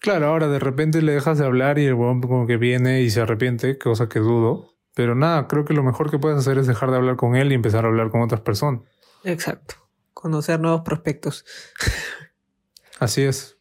Claro, 0.00 0.26
ahora 0.26 0.48
de 0.48 0.58
repente 0.58 1.02
le 1.02 1.12
dejas 1.12 1.38
de 1.38 1.44
hablar 1.44 1.78
y 1.78 1.84
el 1.84 1.94
huevón 1.94 2.22
como 2.22 2.46
que 2.46 2.56
viene 2.56 3.02
y 3.02 3.10
se 3.10 3.20
arrepiente, 3.20 3.78
cosa 3.78 4.08
que 4.08 4.18
dudo. 4.18 4.79
Pero 4.94 5.14
nada, 5.14 5.46
creo 5.46 5.64
que 5.64 5.74
lo 5.74 5.82
mejor 5.82 6.10
que 6.10 6.18
puedes 6.18 6.38
hacer 6.38 6.58
es 6.58 6.66
dejar 6.66 6.90
de 6.90 6.96
hablar 6.96 7.16
con 7.16 7.36
él 7.36 7.52
y 7.52 7.54
empezar 7.54 7.84
a 7.84 7.88
hablar 7.88 8.10
con 8.10 8.22
otras 8.22 8.40
personas. 8.40 8.82
Exacto. 9.24 9.76
Conocer 10.14 10.60
nuevos 10.60 10.82
prospectos. 10.82 11.44
Así 12.98 13.22
es. 13.22 13.58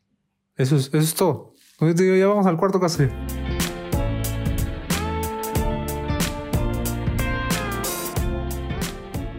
Eso 0.55 0.75
es, 0.75 0.87
eso 0.87 0.97
es 0.97 1.15
todo. 1.15 1.53
Entonces 1.73 1.95
te 1.95 2.03
digo, 2.03 2.15
ya 2.15 2.27
vamos 2.27 2.45
al 2.45 2.57
cuarto 2.57 2.79
caso. 2.79 3.03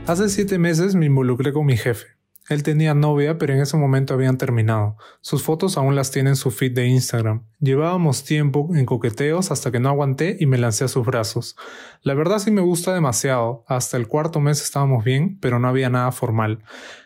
Hace 0.06 0.28
siete 0.28 0.58
meses 0.58 0.94
me 0.94 1.06
involucré 1.06 1.52
con 1.52 1.66
mi 1.66 1.76
jefe. 1.76 2.19
Él 2.48 2.64
tenía 2.64 2.94
novia, 2.94 3.38
pero 3.38 3.54
en 3.54 3.60
ese 3.60 3.76
momento 3.76 4.14
habían 4.14 4.36
terminado. 4.36 4.96
Sus 5.20 5.42
fotos 5.42 5.76
aún 5.76 5.94
las 5.94 6.10
tiene 6.10 6.30
en 6.30 6.36
su 6.36 6.50
feed 6.50 6.72
de 6.72 6.86
Instagram. 6.86 7.44
Llevábamos 7.60 8.24
tiempo 8.24 8.70
en 8.74 8.86
coqueteos 8.86 9.52
hasta 9.52 9.70
que 9.70 9.78
no 9.78 9.88
aguanté 9.88 10.36
y 10.40 10.46
me 10.46 10.58
lancé 10.58 10.84
a 10.84 10.88
sus 10.88 11.06
brazos. 11.06 11.56
La 12.02 12.14
verdad 12.14 12.40
sí 12.40 12.50
me 12.50 12.60
gusta 12.60 12.92
demasiado. 12.92 13.64
Hasta 13.68 13.96
el 13.96 14.08
cuarto 14.08 14.40
mes 14.40 14.62
estábamos 14.62 15.04
bien, 15.04 15.38
pero 15.40 15.60
no 15.60 15.68
había 15.68 15.90
nada 15.90 16.10
formal. 16.10 16.64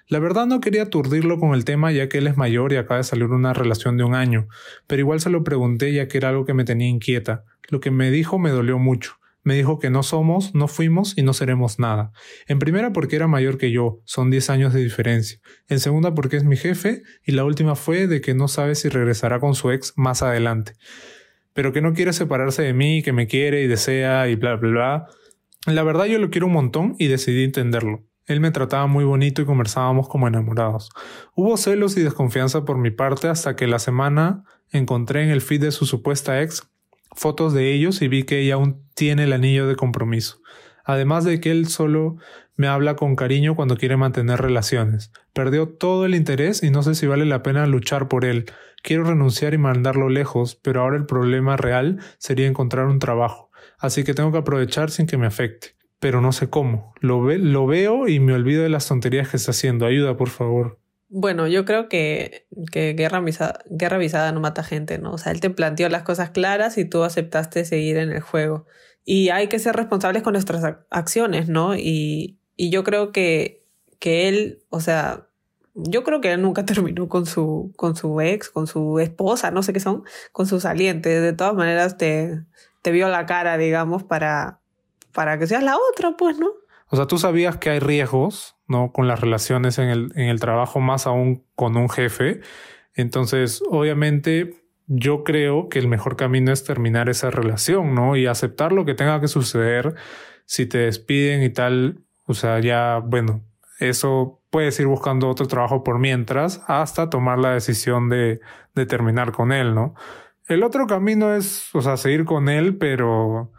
La 0.09 0.19
verdad 0.19 0.47
no 0.47 0.61
quería 0.61 0.85
aturdirlo 0.85 1.39
con 1.39 1.55
el 1.55 1.65
tema 1.65 1.93
ya 1.93 2.09
que 2.09 2.19
él 2.19 2.27
es 2.27 2.37
mayor 2.37 2.73
y 2.73 2.77
acaba 2.77 2.99
de 2.99 3.05
salir 3.05 3.27
una 3.27 3.53
relación 3.53 3.97
de 3.97 4.05
un 4.05 4.15
año, 4.15 4.49
pero 4.87 5.01
igual 5.01 5.21
se 5.21 5.31
lo 5.31 5.45
pregunté 5.45 5.93
ya 5.93 6.09
que 6.09 6.19
era 6.19 6.31
algo 6.31 6.45
que 6.45 6.55
me 6.55 6.65
tenía 6.65 6.89
inquieta. 6.89 7.45
Lo 7.69 7.81
que 7.81 7.91
me 7.91 8.11
dijo 8.11 8.39
me 8.39 8.51
dolió 8.51 8.79
mucho 8.79 9.17
me 9.45 9.55
dijo 9.55 9.79
que 9.79 9.91
no 9.91 10.03
somos, 10.03 10.55
no 10.55 10.67
fuimos 10.69 11.17
y 11.17 11.23
no 11.23 11.35
seremos 11.35 11.79
nada. 11.79 12.13
En 12.49 12.59
primera 12.59 12.93
porque 12.93 13.17
era 13.17 13.29
mayor 13.29 13.59
que 13.59 13.71
yo, 13.71 14.01
son 14.05 14.31
10 14.31 14.51
años 14.51 14.73
de 14.73 14.83
diferencia. 14.83 15.39
En 15.69 15.79
segunda 15.79 16.15
porque 16.15 16.37
es 16.37 16.45
mi 16.45 16.57
jefe 16.57 17.03
y 17.23 17.33
la 17.33 17.45
última 17.45 17.77
fue 17.77 18.07
de 18.07 18.21
que 18.21 18.35
no 18.35 18.49
sabe 18.49 18.75
si 18.75 18.89
regresará 18.89 19.39
con 19.39 19.55
su 19.55 19.71
ex 19.71 19.93
más 19.97 20.23
adelante. 20.23 20.73
Pero 21.53 21.73
que 21.73 21.83
no 21.83 21.93
quiere 21.93 22.13
separarse 22.13 22.63
de 22.63 22.73
mí, 22.73 23.03
que 23.03 23.13
me 23.13 23.27
quiere 23.27 23.63
y 23.63 23.69
desea 23.69 24.29
y 24.29 24.35
bla 24.35 24.57
bla 24.57 24.71
bla. 24.71 25.07
La 25.67 25.83
verdad 25.83 26.07
yo 26.07 26.19
lo 26.19 26.31
quiero 26.31 26.47
un 26.47 26.55
montón 26.55 26.97
y 26.99 27.09
decidí 27.09 27.45
entenderlo. 27.45 28.03
Él 28.27 28.41
me 28.41 28.51
trataba 28.51 28.87
muy 28.87 29.05
bonito 29.05 29.43
y 29.43 29.45
conversábamos 29.45 30.09
como 30.09 30.27
enamorados. 30.27 30.91
Hubo 31.35 31.59
celos 31.59 31.97
y 31.99 32.03
desconfianza 32.03 32.65
por 32.65 32.79
mi 32.79 32.91
parte 32.91 33.29
hasta 33.29 33.55
que 33.55 33.67
la 33.67 33.79
semana 33.79 34.45
encontré 34.71 35.23
en 35.23 35.31
el 35.31 35.43
feed 35.43 35.61
de 35.61 35.73
su 35.73 35.85
supuesta 35.85 36.41
ex 36.41 36.63
fotos 37.15 37.53
de 37.53 37.73
ellos 37.73 38.03
y 38.03 38.09
vi 38.09 38.25
que 38.25 38.41
ella 38.41 38.55
aún 38.55 38.83
tiene 38.95 39.25
el 39.25 39.33
anillo 39.33 39.67
de 39.67 39.77
compromiso. 39.77 40.41
Además 40.85 41.25
de 41.25 41.41
que 41.41 41.51
él 41.51 41.69
solo 41.69 42.17
me 42.57 42.69
habla 42.69 42.97
con 42.97 43.17
cariño 43.17 43.57
cuando 43.57 43.77
quiere 43.77 43.97
mantener 43.97 44.41
relaciones. 44.41 45.13
Perdió 45.33 45.69
todo 45.69 46.05
el 46.05 46.15
interés 46.15 46.63
y 46.63 46.71
no 46.71 46.83
sé 46.83 46.95
si 46.95 47.07
vale 47.07 47.25
la 47.25 47.43
pena 47.43 47.67
luchar 47.67 48.09
por 48.09 48.25
él. 48.25 48.47
Quiero 48.83 49.05
renunciar 49.05 49.55
y 49.55 49.59
mandarlo 49.59 50.09
lejos, 50.09 50.57
pero 50.57 50.83
ahora 50.83 50.97
el 50.97 51.07
problema 51.07 51.57
real 51.57 52.01
sería 52.19 52.47
encontrar 52.47 52.87
un 52.87 52.99
trabajo. 52.99 53.51
Así 53.79 54.05
que 54.05 54.15
tengo 54.15 54.31
que 54.31 54.39
aprovechar 54.39 54.91
sin 54.91 55.07
que 55.07 55.17
me 55.17 55.27
afecte. 55.27 55.75
Pero 56.01 56.21
no 56.21 56.33
sé 56.33 56.51
cómo. 56.51 56.93
Lo, 57.01 57.23
ve 57.23 57.39
lo 57.39 57.67
veo 57.67 58.09
y 58.09 58.21
me 58.21 58.35
olvido 58.35 58.63
de 58.63 58.69
las 58.69 58.87
tonterías 58.87 59.29
que 59.31 59.39
está 59.39 59.53
haciendo. 59.53 59.87
Ayuda, 59.87 60.17
por 60.17 60.29
favor. 60.29 60.79
Bueno, 61.17 61.47
yo 61.47 61.65
creo 61.65 61.89
que, 61.89 62.49
que 62.73 62.93
guerra, 62.95 63.19
avisada, 63.19 63.61
guerra 63.71 64.33
no 64.33 64.41
mata 64.41 64.65
gente, 64.65 64.99
¿no? 64.99 65.13
O 65.13 65.19
sea, 65.19 65.31
él 65.31 65.41
te 65.41 65.49
planteó 65.49 65.89
las 65.89 66.03
cosas 66.03 66.31
claras 66.31 66.77
y 66.77 66.87
tú 66.87 67.05
aceptaste 67.05 67.65
seguir 67.65 67.99
en 67.99 68.11
el 68.11 68.21
juego. 68.21 68.67
Y 69.05 69.29
hay 69.29 69.47
que 69.47 69.61
ser 69.61 69.77
responsables 69.77 70.25
con 70.25 70.33
nuestras 70.33 70.65
acciones, 70.91 71.49
¿no? 71.49 71.77
Y, 71.77 72.41
y 72.57 72.71
yo 72.71 72.83
creo 72.83 73.13
que, 73.13 73.65
que 74.01 74.29
él, 74.29 74.65
o 74.71 74.81
sea, 74.81 75.29
yo 75.75 76.03
creo 76.03 76.21
que 76.21 76.33
él 76.33 76.43
nunca 76.43 76.65
terminó 76.67 77.09
con 77.09 77.27
su, 77.27 77.73
con 77.77 77.95
su 77.95 78.21
ex, 78.21 78.51
con 78.51 78.67
su 78.67 78.99
esposa, 78.99 79.53
no 79.53 79.63
sé 79.63 79.73
qué 79.73 79.79
son, 79.79 80.03
con 80.33 80.49
su 80.49 80.59
saliente. 80.59 81.21
De 81.21 81.33
todas 81.33 81.55
maneras 81.55 81.97
te, 81.97 82.45
te 82.83 82.91
vio 82.91 83.09
la 83.09 83.25
cara, 83.25 83.57
digamos, 83.57 84.03
para, 84.03 84.59
para 85.13 85.39
que 85.39 85.47
seas 85.47 85.63
la 85.63 85.77
otra, 85.77 86.17
pues, 86.17 86.41
¿no? 86.41 86.49
O 86.95 86.97
sea, 86.97 87.09
tú 87.09 87.19
sabías 87.19 87.57
que 87.57 87.71
hay 87.71 87.81
riesgos, 87.81 88.55
¿no? 88.69 88.93
Con 88.93 89.09
las 89.09 89.21
relaciones 89.21 89.81
en 89.81 89.89
el, 89.89 90.13
en 90.15 90.29
el 90.29 90.39
trabajo, 90.39 90.79
más 90.79 91.09
aún 91.09 91.45
con 91.57 91.77
un 91.77 91.91
jefe. 91.91 92.41
Entonces, 92.95 93.65
obviamente, 93.69 94.63
yo 94.87 95.25
creo 95.25 95.69
que 95.69 95.81
el 95.81 95.89
mejor 95.89 96.15
camino 96.15 96.53
es 96.53 96.63
terminar 96.63 97.09
esa 97.09 97.31
relación, 97.31 97.97
¿no? 97.97 98.15
Y 98.15 98.27
aceptar 98.27 98.71
lo 98.71 98.85
que 98.85 98.95
tenga 98.95 99.21
que 99.21 99.27
suceder. 99.27 99.97
Si 100.45 100.67
te 100.67 100.79
despiden 100.79 101.43
y 101.43 101.51
tal, 101.51 102.05
o 102.27 102.35
sea, 102.35 102.61
ya, 102.61 103.01
bueno, 103.05 103.43
eso 103.81 104.41
puedes 104.51 104.79
ir 104.79 104.87
buscando 104.87 105.29
otro 105.29 105.49
trabajo 105.49 105.83
por 105.83 105.99
mientras 105.99 106.63
hasta 106.69 107.11
tomar 107.11 107.41
la 107.41 107.55
decisión 107.55 108.09
de, 108.09 108.41
de 108.77 108.87
terminar 108.87 109.33
con 109.33 109.51
él, 109.51 109.75
¿no? 109.75 109.97
El 110.47 110.63
otro 110.63 110.87
camino 110.87 111.35
es, 111.35 111.75
o 111.75 111.83
sea, 111.83 111.97
seguir 111.97 112.25
con 112.25 112.49
él, 112.49 112.77
pero, 112.79 113.51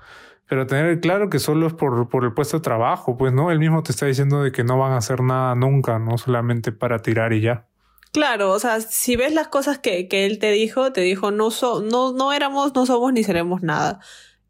pero 0.48 0.68
tener 0.68 1.00
claro 1.00 1.30
que 1.30 1.40
solo 1.40 1.68
es 1.68 1.74
por, 1.74 2.08
por 2.10 2.24
el 2.24 2.34
puesto 2.34 2.58
de 2.58 2.64
trabajo, 2.64 3.18
pues, 3.18 3.34
¿no? 3.34 3.52
Él 3.52 3.60
mismo 3.60 3.82
te 3.82 3.92
está 3.92 4.06
diciendo 4.06 4.44
de 4.44 4.52
que 4.52 4.64
no 4.64 4.78
van 4.78 4.92
a 4.92 4.98
hacer 4.98 5.22
nada 5.22 5.56
nunca, 5.56 5.98
no 5.98 6.18
solamente 6.18 6.72
para 6.72 7.00
tirar 7.00 7.34
y 7.34 7.42
ya. 7.42 7.68
Claro, 8.12 8.52
o 8.52 8.60
sea, 8.60 8.80
si 8.80 9.16
ves 9.16 9.34
las 9.34 9.48
cosas 9.48 9.80
que, 9.80 10.08
que 10.08 10.26
él 10.26 10.40
te 10.40 10.52
dijo, 10.52 10.94
te 10.94 11.02
dijo, 11.02 11.32
no, 11.32 11.52
so, 11.52 11.82
no, 11.82 12.14
no 12.14 12.32
éramos, 12.32 12.74
no 12.76 12.86
somos 12.86 13.12
ni 13.12 13.24
seremos 13.24 13.62
nada. 13.62 14.00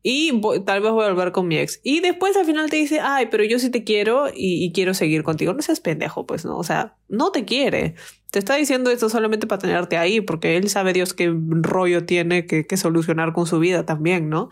Y 0.04 0.40
tal 0.66 0.82
vez 0.82 0.92
voy 0.92 1.06
a 1.06 1.10
volver 1.10 1.32
con 1.32 1.48
mi 1.48 1.58
ex. 1.58 1.80
Y 1.82 2.00
después 2.02 2.38
al 2.38 2.46
final 2.46 2.70
te 2.70 2.76
dice, 2.76 3.00
ay, 3.00 3.28
pero 3.32 3.44
yo 3.44 3.58
sí 3.58 3.72
te 3.72 3.84
quiero 3.84 4.28
y, 4.32 4.72
quiero 4.72 4.94
seguir 4.94 5.24
contigo. 5.24 5.54
No 5.54 5.64
seas 5.64 5.80
pendejo, 5.80 6.28
pues, 6.28 6.46
¿no? 6.46 6.58
O 6.58 6.64
sea, 6.64 6.96
no 7.08 7.32
te 7.32 7.44
quiere. 7.44 7.96
Te 8.30 8.38
está 8.38 8.56
diciendo 8.56 8.92
esto 8.92 9.10
solamente 9.10 9.48
para 9.48 9.62
tenerte 9.62 9.98
ahí, 9.98 10.22
porque 10.22 10.58
él 10.58 10.70
sabe 10.70 10.94
Dios 10.94 11.16
qué 11.16 11.34
rollo 11.34 12.06
tiene 12.06 12.46
que 12.46 12.78
solucionar 12.78 13.34
con 13.34 13.48
su 13.48 13.58
vida 13.58 13.84
también, 13.84 14.30
¿no? 14.30 14.50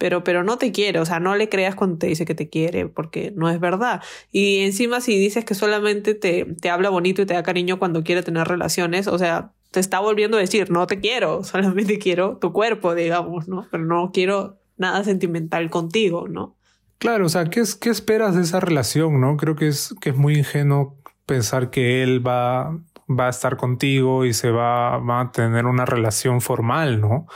Pero, 0.00 0.24
pero 0.24 0.42
no 0.42 0.56
te 0.56 0.72
quiere, 0.72 0.98
o 0.98 1.04
sea, 1.04 1.20
no 1.20 1.36
le 1.36 1.50
creas 1.50 1.74
cuando 1.74 1.98
te 1.98 2.06
dice 2.06 2.24
que 2.24 2.34
te 2.34 2.48
quiere, 2.48 2.86
porque 2.86 3.34
no 3.36 3.50
es 3.50 3.60
verdad. 3.60 4.00
Y 4.32 4.60
encima 4.60 5.02
si 5.02 5.18
dices 5.18 5.44
que 5.44 5.54
solamente 5.54 6.14
te, 6.14 6.46
te 6.58 6.70
habla 6.70 6.88
bonito 6.88 7.20
y 7.20 7.26
te 7.26 7.34
da 7.34 7.42
cariño 7.42 7.78
cuando 7.78 8.02
quiere 8.02 8.22
tener 8.22 8.48
relaciones, 8.48 9.08
o 9.08 9.18
sea, 9.18 9.52
te 9.70 9.78
está 9.78 10.00
volviendo 10.00 10.38
a 10.38 10.40
decir, 10.40 10.70
no 10.70 10.86
te 10.86 11.00
quiero, 11.00 11.44
solamente 11.44 11.98
quiero 11.98 12.38
tu 12.38 12.54
cuerpo, 12.54 12.94
digamos, 12.94 13.46
¿no? 13.46 13.66
Pero 13.70 13.84
no 13.84 14.10
quiero 14.10 14.56
nada 14.78 15.04
sentimental 15.04 15.68
contigo, 15.68 16.28
¿no? 16.28 16.56
Claro, 16.96 17.26
o 17.26 17.28
sea, 17.28 17.44
¿qué, 17.50 17.60
es, 17.60 17.74
qué 17.74 17.90
esperas 17.90 18.34
de 18.34 18.40
esa 18.40 18.58
relación, 18.58 19.20
no? 19.20 19.36
Creo 19.36 19.54
que 19.54 19.68
es, 19.68 19.94
que 20.00 20.08
es 20.10 20.16
muy 20.16 20.38
ingenuo 20.38 20.96
pensar 21.26 21.68
que 21.68 22.02
él 22.02 22.26
va, 22.26 22.74
va 23.06 23.26
a 23.26 23.30
estar 23.30 23.58
contigo 23.58 24.24
y 24.24 24.32
se 24.32 24.50
va, 24.50 24.96
va 24.96 25.20
a 25.20 25.30
tener 25.30 25.66
una 25.66 25.84
relación 25.84 26.40
formal, 26.40 27.02
¿no? 27.02 27.26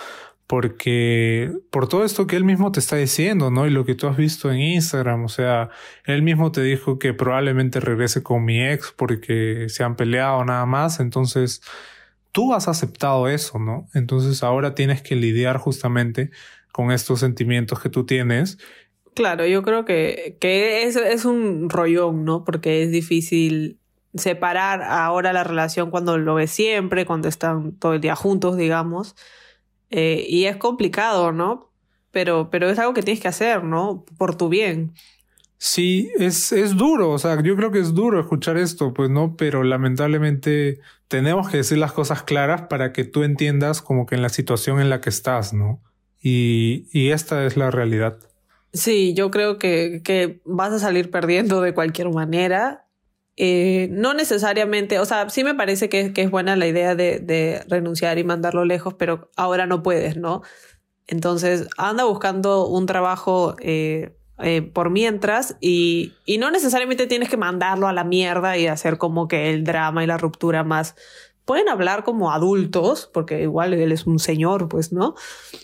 Porque 0.46 1.52
por 1.70 1.88
todo 1.88 2.04
esto 2.04 2.26
que 2.26 2.36
él 2.36 2.44
mismo 2.44 2.70
te 2.70 2.80
está 2.80 2.96
diciendo, 2.96 3.50
¿no? 3.50 3.66
Y 3.66 3.70
lo 3.70 3.84
que 3.84 3.94
tú 3.94 4.08
has 4.08 4.16
visto 4.16 4.52
en 4.52 4.60
Instagram, 4.60 5.24
o 5.24 5.28
sea, 5.28 5.70
él 6.04 6.22
mismo 6.22 6.52
te 6.52 6.62
dijo 6.62 6.98
que 6.98 7.14
probablemente 7.14 7.80
regrese 7.80 8.22
con 8.22 8.44
mi 8.44 8.62
ex 8.62 8.92
porque 8.94 9.68
se 9.68 9.84
han 9.84 9.96
peleado 9.96 10.44
nada 10.44 10.66
más, 10.66 11.00
entonces 11.00 11.62
tú 12.30 12.52
has 12.52 12.68
aceptado 12.68 13.28
eso, 13.28 13.58
¿no? 13.58 13.88
Entonces 13.94 14.42
ahora 14.42 14.74
tienes 14.74 15.00
que 15.00 15.16
lidiar 15.16 15.56
justamente 15.56 16.30
con 16.72 16.90
estos 16.90 17.20
sentimientos 17.20 17.80
que 17.80 17.88
tú 17.88 18.04
tienes. 18.04 18.58
Claro, 19.14 19.46
yo 19.46 19.62
creo 19.62 19.84
que, 19.86 20.36
que 20.40 20.82
es, 20.82 20.96
es 20.96 21.24
un 21.24 21.70
rollón, 21.70 22.24
¿no? 22.24 22.44
Porque 22.44 22.82
es 22.82 22.90
difícil 22.90 23.78
separar 24.14 24.82
ahora 24.82 25.32
la 25.32 25.42
relación 25.42 25.90
cuando 25.90 26.18
lo 26.18 26.34
ves 26.34 26.50
siempre, 26.50 27.06
cuando 27.06 27.28
están 27.28 27.72
todo 27.78 27.94
el 27.94 28.00
día 28.02 28.14
juntos, 28.14 28.58
digamos 28.58 29.16
eh, 29.96 30.26
y 30.28 30.46
es 30.46 30.56
complicado, 30.56 31.30
¿no? 31.30 31.70
Pero, 32.10 32.50
pero 32.50 32.68
es 32.68 32.80
algo 32.80 32.94
que 32.94 33.02
tienes 33.02 33.22
que 33.22 33.28
hacer, 33.28 33.62
¿no? 33.62 34.04
Por 34.18 34.36
tu 34.36 34.48
bien. 34.48 34.92
Sí, 35.56 36.10
es, 36.18 36.50
es 36.50 36.76
duro, 36.76 37.10
o 37.10 37.18
sea, 37.18 37.40
yo 37.40 37.54
creo 37.54 37.70
que 37.70 37.78
es 37.78 37.94
duro 37.94 38.18
escuchar 38.18 38.56
esto, 38.56 38.92
pues 38.92 39.08
no, 39.08 39.36
pero 39.36 39.62
lamentablemente 39.62 40.80
tenemos 41.06 41.48
que 41.48 41.58
decir 41.58 41.78
las 41.78 41.92
cosas 41.92 42.24
claras 42.24 42.62
para 42.62 42.92
que 42.92 43.04
tú 43.04 43.22
entiendas 43.22 43.82
como 43.82 44.04
que 44.04 44.16
en 44.16 44.22
la 44.22 44.30
situación 44.30 44.80
en 44.80 44.90
la 44.90 45.00
que 45.00 45.10
estás, 45.10 45.54
¿no? 45.54 45.80
Y, 46.20 46.88
y 46.92 47.10
esta 47.10 47.46
es 47.46 47.56
la 47.56 47.70
realidad. 47.70 48.18
Sí, 48.72 49.14
yo 49.14 49.30
creo 49.30 49.58
que, 49.58 50.02
que 50.02 50.40
vas 50.44 50.72
a 50.72 50.80
salir 50.80 51.12
perdiendo 51.12 51.60
de 51.60 51.72
cualquier 51.72 52.10
manera 52.10 52.83
eh, 53.36 53.88
no 53.90 54.14
necesariamente, 54.14 55.00
o 55.00 55.04
sea, 55.04 55.28
sí 55.28 55.42
me 55.42 55.54
parece 55.54 55.88
que, 55.88 56.12
es 56.14 56.30
buena 56.30 56.54
la 56.54 56.66
idea 56.66 56.94
de, 56.94 57.64
renunciar 57.68 58.18
y 58.18 58.24
mandarlo 58.24 58.64
lejos, 58.64 58.94
pero 58.94 59.30
ahora 59.36 59.66
no 59.66 59.82
puedes, 59.82 60.16
¿no? 60.16 60.42
Entonces, 61.06 61.68
anda 61.76 62.04
buscando 62.04 62.66
un 62.68 62.86
trabajo 62.86 63.56
eh, 63.60 64.16
eh, 64.38 64.62
por 64.62 64.90
mientras 64.90 65.56
y, 65.60 66.12
y, 66.24 66.38
no 66.38 66.50
necesariamente 66.50 67.06
tienes 67.06 67.28
que 67.28 67.36
mandarlo 67.36 67.88
a 67.88 67.92
la 67.92 68.04
mierda 68.04 68.56
y 68.56 68.66
hacer 68.68 68.98
como 68.98 69.28
que 69.28 69.50
el 69.50 69.64
drama 69.64 70.04
y 70.04 70.06
la 70.06 70.18
ruptura 70.18 70.64
más... 70.64 70.94
Pueden 71.44 71.68
hablar 71.68 72.04
como 72.04 72.32
adultos, 72.32 73.10
porque 73.12 73.42
igual 73.42 73.74
él 73.74 73.92
es 73.92 74.06
un 74.06 74.18
señor, 74.18 74.66
pues, 74.70 74.94
¿no? 74.94 75.14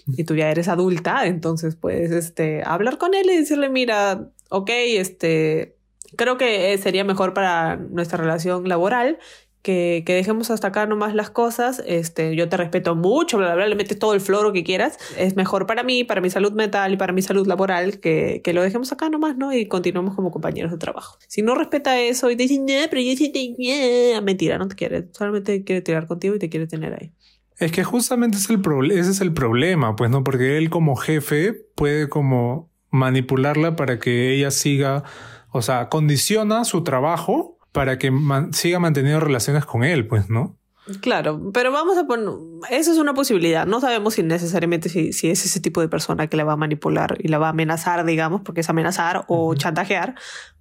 Y 0.06 0.24
tú 0.24 0.36
ya 0.36 0.50
eres 0.50 0.68
adulta, 0.68 1.24
entonces 1.24 1.74
puedes, 1.74 2.10
este, 2.10 2.62
hablar 2.62 2.98
con 2.98 3.14
él 3.14 3.30
y 3.30 3.38
decirle, 3.38 3.70
mira, 3.70 4.28
ok, 4.50 4.68
este, 4.70 5.79
creo 6.16 6.36
que 6.36 6.72
eh, 6.72 6.78
sería 6.78 7.04
mejor 7.04 7.34
para 7.34 7.76
nuestra 7.76 8.18
relación 8.18 8.68
laboral 8.68 9.18
que, 9.62 10.04
que, 10.06 10.14
dejemos 10.14 10.50
hasta 10.50 10.68
acá 10.68 10.86
nomás 10.86 11.14
las 11.14 11.30
cosas. 11.30 11.82
Este, 11.86 12.34
yo 12.34 12.48
te 12.48 12.56
respeto 12.56 12.94
mucho, 12.94 13.36
bla, 13.36 13.48
bla, 13.48 13.56
bla, 13.56 13.68
le 13.68 13.74
metes 13.74 13.98
todo 13.98 14.14
el 14.14 14.20
floro 14.20 14.52
que 14.52 14.64
quieras. 14.64 14.98
Es 15.18 15.36
mejor 15.36 15.66
para 15.66 15.82
mí, 15.82 16.04
para 16.04 16.20
mi 16.20 16.30
salud 16.30 16.52
mental 16.52 16.94
y 16.94 16.96
para 16.96 17.12
mi 17.12 17.22
salud 17.22 17.46
laboral 17.46 18.00
que, 18.00 18.40
que 18.42 18.52
lo 18.54 18.62
dejemos 18.62 18.90
acá 18.92 19.10
nomás, 19.10 19.36
¿no? 19.36 19.52
Y 19.52 19.66
continuemos 19.66 20.14
como 20.14 20.30
compañeros 20.30 20.70
de 20.70 20.78
trabajo. 20.78 21.18
Si 21.28 21.42
no 21.42 21.54
respeta 21.54 22.00
eso 22.00 22.30
y 22.30 22.36
te 22.36 22.44
dice, 22.44 22.58
no, 22.58 22.88
pero 22.88 23.02
yo 23.02 23.14
sí 23.16 23.30
te... 23.30 24.20
Mentira, 24.22 24.56
no 24.58 24.68
te 24.68 24.76
quiere. 24.76 25.08
Solamente 25.12 25.62
quiere 25.64 25.82
tirar 25.82 26.06
contigo 26.06 26.34
y 26.34 26.38
te 26.38 26.48
quiere 26.48 26.66
tener 26.66 26.94
ahí. 26.94 27.12
Es 27.58 27.72
que 27.72 27.84
justamente 27.84 28.38
es 28.38 28.48
el 28.48 28.62
ese 28.90 29.10
es 29.10 29.20
el 29.20 29.34
problema, 29.34 29.94
pues, 29.94 30.10
¿no? 30.10 30.24
Porque 30.24 30.56
él 30.56 30.70
como 30.70 30.96
jefe 30.96 31.52
puede 31.74 32.08
como 32.08 32.70
manipularla 32.90 33.76
para 33.76 33.98
que 33.98 34.34
ella 34.34 34.50
siga 34.50 35.04
o 35.52 35.62
sea, 35.62 35.88
condiciona 35.88 36.64
su 36.64 36.84
trabajo 36.84 37.58
para 37.72 37.98
que 37.98 38.12
siga 38.52 38.78
manteniendo 38.78 39.20
relaciones 39.20 39.64
con 39.64 39.84
él, 39.84 40.06
pues, 40.06 40.28
¿no? 40.28 40.56
Claro, 41.00 41.50
pero 41.52 41.70
vamos 41.70 41.96
a 41.98 42.06
poner, 42.06 42.34
eso 42.70 42.90
es 42.92 42.98
una 42.98 43.14
posibilidad. 43.14 43.66
No 43.66 43.80
sabemos 43.80 44.14
si 44.14 44.22
necesariamente 44.22 44.88
si, 44.88 45.12
si, 45.12 45.30
es 45.30 45.44
ese 45.44 45.60
tipo 45.60 45.80
de 45.80 45.88
persona 45.88 46.26
que 46.26 46.36
la 46.36 46.44
va 46.44 46.54
a 46.54 46.56
manipular 46.56 47.16
y 47.20 47.28
la 47.28 47.38
va 47.38 47.48
a 47.48 47.50
amenazar, 47.50 48.04
digamos, 48.04 48.40
porque 48.40 48.62
es 48.62 48.70
amenazar 48.70 49.24
o 49.28 49.54
chantajear 49.54 50.16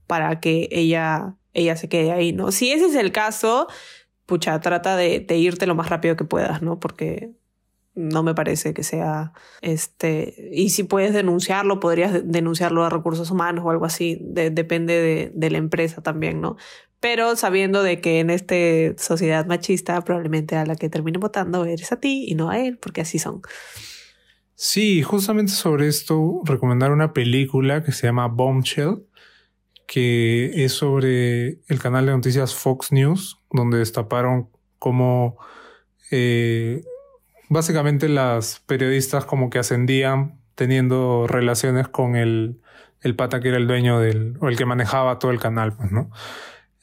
para 0.06 0.40
que 0.40 0.68
ella, 0.72 1.36
ella 1.54 1.76
se 1.78 1.90
quede 1.90 2.12
ahí, 2.12 2.34
¿no? 2.34 2.52
Si 2.52 2.72
ese 2.72 2.88
es 2.88 2.96
el 2.96 3.12
caso, 3.12 3.68
pucha, 4.26 4.60
trata 4.60 4.96
de, 4.96 5.20
de 5.20 5.38
irte 5.38 5.66
lo 5.66 5.76
más 5.76 5.90
rápido 5.90 6.16
que 6.16 6.26
puedas, 6.26 6.62
¿no? 6.62 6.80
Porque 6.80 7.32
no 7.96 8.24
me 8.24 8.36
parece 8.36 8.74
que 8.74 8.84
sea 8.84 9.34
este 9.62 10.50
y 10.52 10.70
si 10.70 10.84
puedes 10.84 11.14
denunciarlo 11.14 11.80
podrías 11.80 12.22
denunciarlo 12.24 12.84
a 12.84 12.90
recursos 12.90 13.32
humanos 13.32 13.66
o 13.66 13.72
algo 13.72 13.86
así 13.86 14.20
depende 14.22 15.32
de, 15.34 15.50
la 15.50 15.58
empresa 15.58 16.02
también 16.02 16.42
no 16.42 16.58
pero 17.00 17.36
sabiendo 17.36 17.82
de 17.84 18.02
que 18.02 18.20
en 18.20 18.30
esta 18.30 18.56
sociedad 18.98 19.46
machista 19.46 20.02
probablemente 20.02 20.56
a 20.56 20.66
la 20.66 20.76
que 20.76 20.90
termine 20.90 21.18
votando 21.18 21.66
eres 21.66 21.92
a 21.92 22.00
ti 22.00 22.26
y 22.28 22.36
no 22.36 22.50
a 22.50 22.60
él 22.60 22.78
porque 22.78 23.02
así 23.02 23.20
son. 23.20 23.42
Sí 24.56 25.02
justamente 25.02 25.54
sobre 25.54 25.88
esto 25.88 26.42
recomendar 26.44 26.92
una 26.92 27.14
película 27.14 27.84
que 27.84 27.94
se 27.94 28.08
llama 28.08 28.28
Bombshell 28.28 29.06
que 29.90 30.64
es 30.64 30.74
sobre 30.74 31.62
el 31.68 31.80
canal 31.80 32.06
de 32.06 32.12
noticias 32.12 32.54
Fox 32.54 32.92
News, 32.92 33.40
donde 33.52 33.80
destaparon 33.80 34.50
cómo 34.78 35.38
eh, 36.12 36.84
básicamente 37.50 38.08
las 38.08 38.62
periodistas 38.62 39.26
como 39.26 39.50
que 39.50 39.60
ascendían 39.60 40.40
teniendo 40.56 41.26
relaciones 41.28 41.88
con 41.88 42.16
el, 42.16 42.62
el 43.02 43.16
pata 43.16 43.40
que 43.40 43.50
era 43.50 43.58
el 43.58 43.68
dueño 43.68 44.00
del, 44.00 44.38
o 44.40 44.48
el 44.48 44.58
que 44.58 44.66
manejaba 44.66 45.20
todo 45.20 45.32
el 45.32 45.40
canal, 45.40 45.74
pues, 45.74 45.92
¿no? 45.92 46.12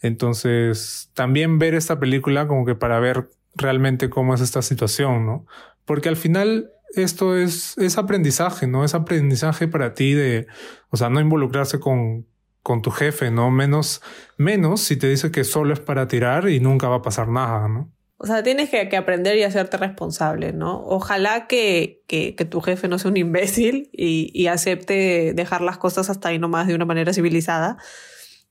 Entonces, 0.03 1.11
también 1.15 1.59
ver 1.59 1.75
esta 1.75 1.99
película 1.99 2.47
como 2.47 2.67
que 2.67 2.75
para 2.75 3.01
ver 3.01 3.31
realmente 3.55 4.11
cómo 4.11 4.35
es 4.35 4.41
esta 4.41 4.63
situación, 4.63 5.25
¿no? 5.25 5.47
Porque 5.85 6.09
al 6.09 6.17
final 6.17 6.71
esto 6.95 7.37
es, 7.37 7.77
es 7.79 7.99
aprendizaje, 7.99 8.67
¿no? 8.67 8.85
Es 8.85 8.95
aprendizaje 8.95 9.69
para 9.69 9.95
ti 9.95 10.13
de, 10.13 10.47
o 10.91 10.97
sea, 10.97 11.11
no 11.11 11.21
involucrarse 11.21 11.81
con, 11.81 12.27
con 12.63 12.83
tu 12.83 12.91
jefe, 12.91 13.31
¿no? 13.31 13.51
Menos, 13.51 14.03
menos 14.37 14.81
si 14.81 14.97
te 14.97 15.09
dice 15.09 15.31
que 15.31 15.45
solo 15.45 15.73
es 15.73 15.81
para 15.81 16.09
tirar 16.09 16.49
y 16.49 16.61
nunca 16.61 16.89
va 16.89 16.97
a 16.97 17.03
pasar 17.03 17.29
nada, 17.29 17.69
¿no? 17.69 17.91
O 18.19 18.27
sea, 18.27 18.43
tienes 18.43 18.71
que, 18.71 18.89
que 18.89 18.97
aprender 18.97 19.37
y 19.37 19.43
hacerte 19.43 19.77
responsable, 19.77 20.53
¿no? 20.53 20.83
Ojalá 20.87 21.47
que, 21.47 22.03
que, 22.07 22.33
tu 22.33 22.63
jefe 22.63 22.89
no 22.89 22.99
sea 22.99 23.11
un 23.11 23.19
imbécil 23.19 23.91
y, 23.93 24.31
y, 24.33 24.47
acepte 24.47 25.35
dejar 25.35 25.61
las 25.61 25.77
cosas 25.77 26.09
hasta 26.09 26.31
ahí 26.31 26.39
nomás 26.39 26.67
de 26.67 26.75
una 26.75 26.87
manera 26.87 27.13
civilizada, 27.13 27.77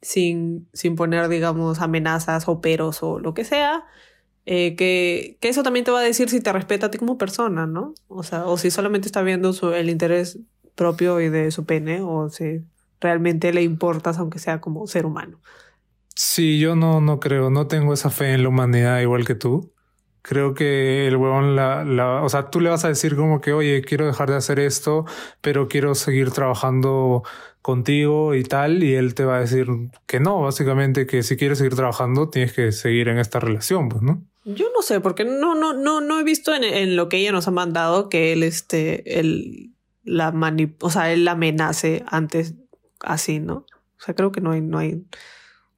sin, 0.01 0.69
sin 0.73 0.95
poner, 0.95 1.30
digamos, 1.30 1.82
amenazas 1.82 2.47
o 2.47 2.62
peros 2.62 3.01
o 3.01 3.19
lo 3.19 3.34
que 3.34 3.43
sea. 3.43 3.86
Eh, 4.45 4.75
que, 4.75 5.38
que, 5.41 5.49
eso 5.49 5.63
también 5.63 5.84
te 5.84 5.91
va 5.91 5.99
a 5.99 6.04
decir 6.04 6.30
si 6.30 6.39
te 6.41 6.54
respeta 6.54 6.88
a 6.88 6.91
ti 6.91 6.99
como 6.99 7.17
persona, 7.17 7.65
¿no? 7.65 7.95
O 8.08 8.21
sea, 8.21 8.45
o 8.45 8.58
si 8.58 8.69
solamente 8.69 9.08
está 9.08 9.23
viendo 9.23 9.54
su, 9.54 9.73
el 9.73 9.89
interés 9.89 10.39
propio 10.75 11.19
y 11.21 11.30
de 11.30 11.49
su 11.49 11.65
pene, 11.65 12.01
o 12.01 12.30
si 12.30 12.62
realmente 13.01 13.51
le 13.54 13.63
importas, 13.63 14.19
aunque 14.19 14.38
sea 14.38 14.62
como 14.62 14.86
ser 14.86 15.08
humano. 15.08 15.39
Sí, 16.15 16.60
yo 16.60 16.75
no, 16.75 17.01
no 17.01 17.19
creo, 17.19 17.49
no 17.49 17.67
tengo 17.67 17.93
esa 17.93 18.10
fe 18.10 18.34
en 18.34 18.43
la 18.43 18.49
humanidad 18.49 19.01
igual 19.01 19.25
que 19.25 19.36
tú. 19.36 19.73
Creo 20.21 20.56
que 20.56 21.08
el 21.08 21.17
huevón 21.17 21.56
la, 21.56 21.84
la, 21.84 22.23
o 22.23 22.30
sea, 22.30 22.49
tú 22.49 22.60
le 22.60 22.69
vas 22.69 22.84
a 22.84 22.88
decir 22.88 23.15
como 23.15 23.41
que, 23.41 23.54
oye, 23.54 23.82
quiero 23.84 24.08
dejar 24.08 24.30
de 24.30 24.38
hacer 24.38 24.60
esto, 24.60 25.06
pero 25.41 25.67
quiero 25.67 25.93
seguir 25.93 26.32
trabajando 26.32 27.23
contigo 27.65 28.36
y 28.36 28.43
tal, 28.43 28.84
y 28.84 28.93
él 28.93 29.15
te 29.15 29.25
va 29.25 29.38
a 29.38 29.39
decir 29.39 29.67
que 30.06 30.19
no, 30.19 30.41
básicamente 30.41 31.08
que 31.08 31.23
si 31.23 31.36
quieres 31.36 31.58
seguir 31.58 31.73
trabajando 31.73 32.30
tienes 32.30 32.54
que 32.54 32.71
seguir 32.71 33.08
en 33.08 33.17
esta 33.17 33.39
relación, 33.39 33.89
pues, 33.89 34.04
¿no? 34.04 34.23
Yo 34.43 34.67
no 34.71 34.84
sé, 34.84 34.99
porque 34.99 35.25
no, 35.25 35.56
no, 35.56 35.73
no, 35.73 35.99
no 35.99 36.19
he 36.19 36.23
visto 36.23 36.54
en, 36.54 36.95
lo 36.95 37.10
que 37.10 37.17
ella 37.17 37.32
nos 37.32 37.47
ha 37.47 37.51
mandado 37.51 38.08
que 38.08 38.34
él, 38.34 38.43
este, 38.43 39.19
él 39.19 39.71
la 40.04 40.32
mani, 40.32 40.75
o 40.80 40.91
sea, 40.91 41.12
él 41.12 41.25
la 41.25 41.32
amenace 41.32 42.04
antes 42.06 42.54
así, 42.99 43.39
¿no? 43.39 43.65
O 43.97 44.04
sea, 44.06 44.13
creo 44.13 44.32
que 44.32 44.41
no 44.41 44.51
hay, 44.51 44.62
no 44.62 44.78
hay, 44.78 45.04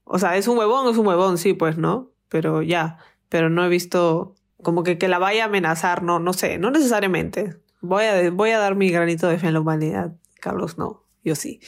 o 0.10 0.20
sea, 0.20 0.38
es 0.38 0.48
un 0.48 0.58
huevón, 0.58 0.89
es 0.89 0.98
un 0.98 1.08
huevón, 1.08 1.38
sí, 1.38 1.54
pues, 1.54 1.78
¿no? 1.78 2.12
Pero 2.30 2.62
ya, 2.62 2.98
pero 3.30 3.50
no 3.50 3.65
he 3.65 3.70
visto 3.70 4.36
como 4.62 4.84
que, 4.84 4.98
que 4.98 5.08
la 5.08 5.20
vaya 5.20 5.43
a 5.43 5.48
amenazar, 5.48 6.04
no, 6.04 6.20
no 6.20 6.34
sé, 6.34 6.58
no 6.58 6.72
necesariamente. 6.72 7.58
Voy 7.82 8.06
a, 8.06 8.32
voy 8.32 8.52
a 8.52 8.60
dar 8.60 8.76
mi 8.76 8.89
granito 8.89 9.28
de 9.28 9.38
fe 9.38 9.48
en 9.48 9.54
la 9.54 9.60
humanidad. 9.60 10.13
Carlos, 10.39 10.78
no, 10.78 11.04
yo 11.24 11.36
sí. 11.36 11.60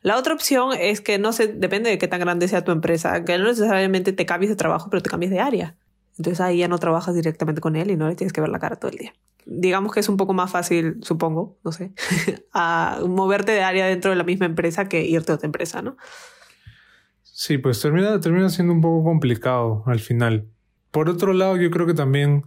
La 0.00 0.16
otra 0.16 0.34
opción 0.34 0.70
es 0.78 1.00
que 1.00 1.18
no 1.18 1.32
sé, 1.32 1.48
depende 1.48 1.90
de 1.90 1.98
qué 1.98 2.08
tan 2.08 2.20
grande 2.20 2.48
sea 2.48 2.64
tu 2.64 2.72
empresa, 2.72 3.24
que 3.24 3.36
no 3.38 3.44
necesariamente 3.44 4.12
te 4.12 4.26
cambies 4.26 4.50
de 4.50 4.56
trabajo, 4.56 4.88
pero 4.90 5.02
te 5.02 5.10
cambies 5.10 5.30
de 5.30 5.40
área. 5.40 5.76
Entonces 6.16 6.40
ahí 6.40 6.58
ya 6.58 6.68
no 6.68 6.78
trabajas 6.78 7.14
directamente 7.14 7.60
con 7.60 7.76
él 7.76 7.90
y 7.90 7.96
no 7.96 8.08
le 8.08 8.16
tienes 8.16 8.32
que 8.32 8.40
ver 8.40 8.50
la 8.50 8.58
cara 8.58 8.76
todo 8.76 8.90
el 8.90 8.98
día. 8.98 9.14
Digamos 9.44 9.92
que 9.92 10.00
es 10.00 10.08
un 10.08 10.16
poco 10.16 10.34
más 10.34 10.50
fácil, 10.50 10.98
supongo, 11.02 11.58
no 11.64 11.72
sé, 11.72 11.92
a 12.52 13.00
moverte 13.06 13.52
de 13.52 13.62
área 13.62 13.86
dentro 13.86 14.10
de 14.10 14.16
la 14.16 14.24
misma 14.24 14.46
empresa 14.46 14.88
que 14.88 15.04
irte 15.04 15.32
a 15.32 15.36
otra 15.36 15.46
empresa, 15.46 15.82
¿no? 15.82 15.96
Sí, 17.40 17.56
pues 17.56 17.80
termina, 17.80 18.18
termina 18.18 18.48
siendo 18.48 18.72
un 18.72 18.80
poco 18.80 19.04
complicado 19.04 19.84
al 19.86 20.00
final. 20.00 20.48
Por 20.90 21.08
otro 21.08 21.32
lado, 21.32 21.56
yo 21.56 21.70
creo 21.70 21.86
que 21.86 21.94
también 21.94 22.44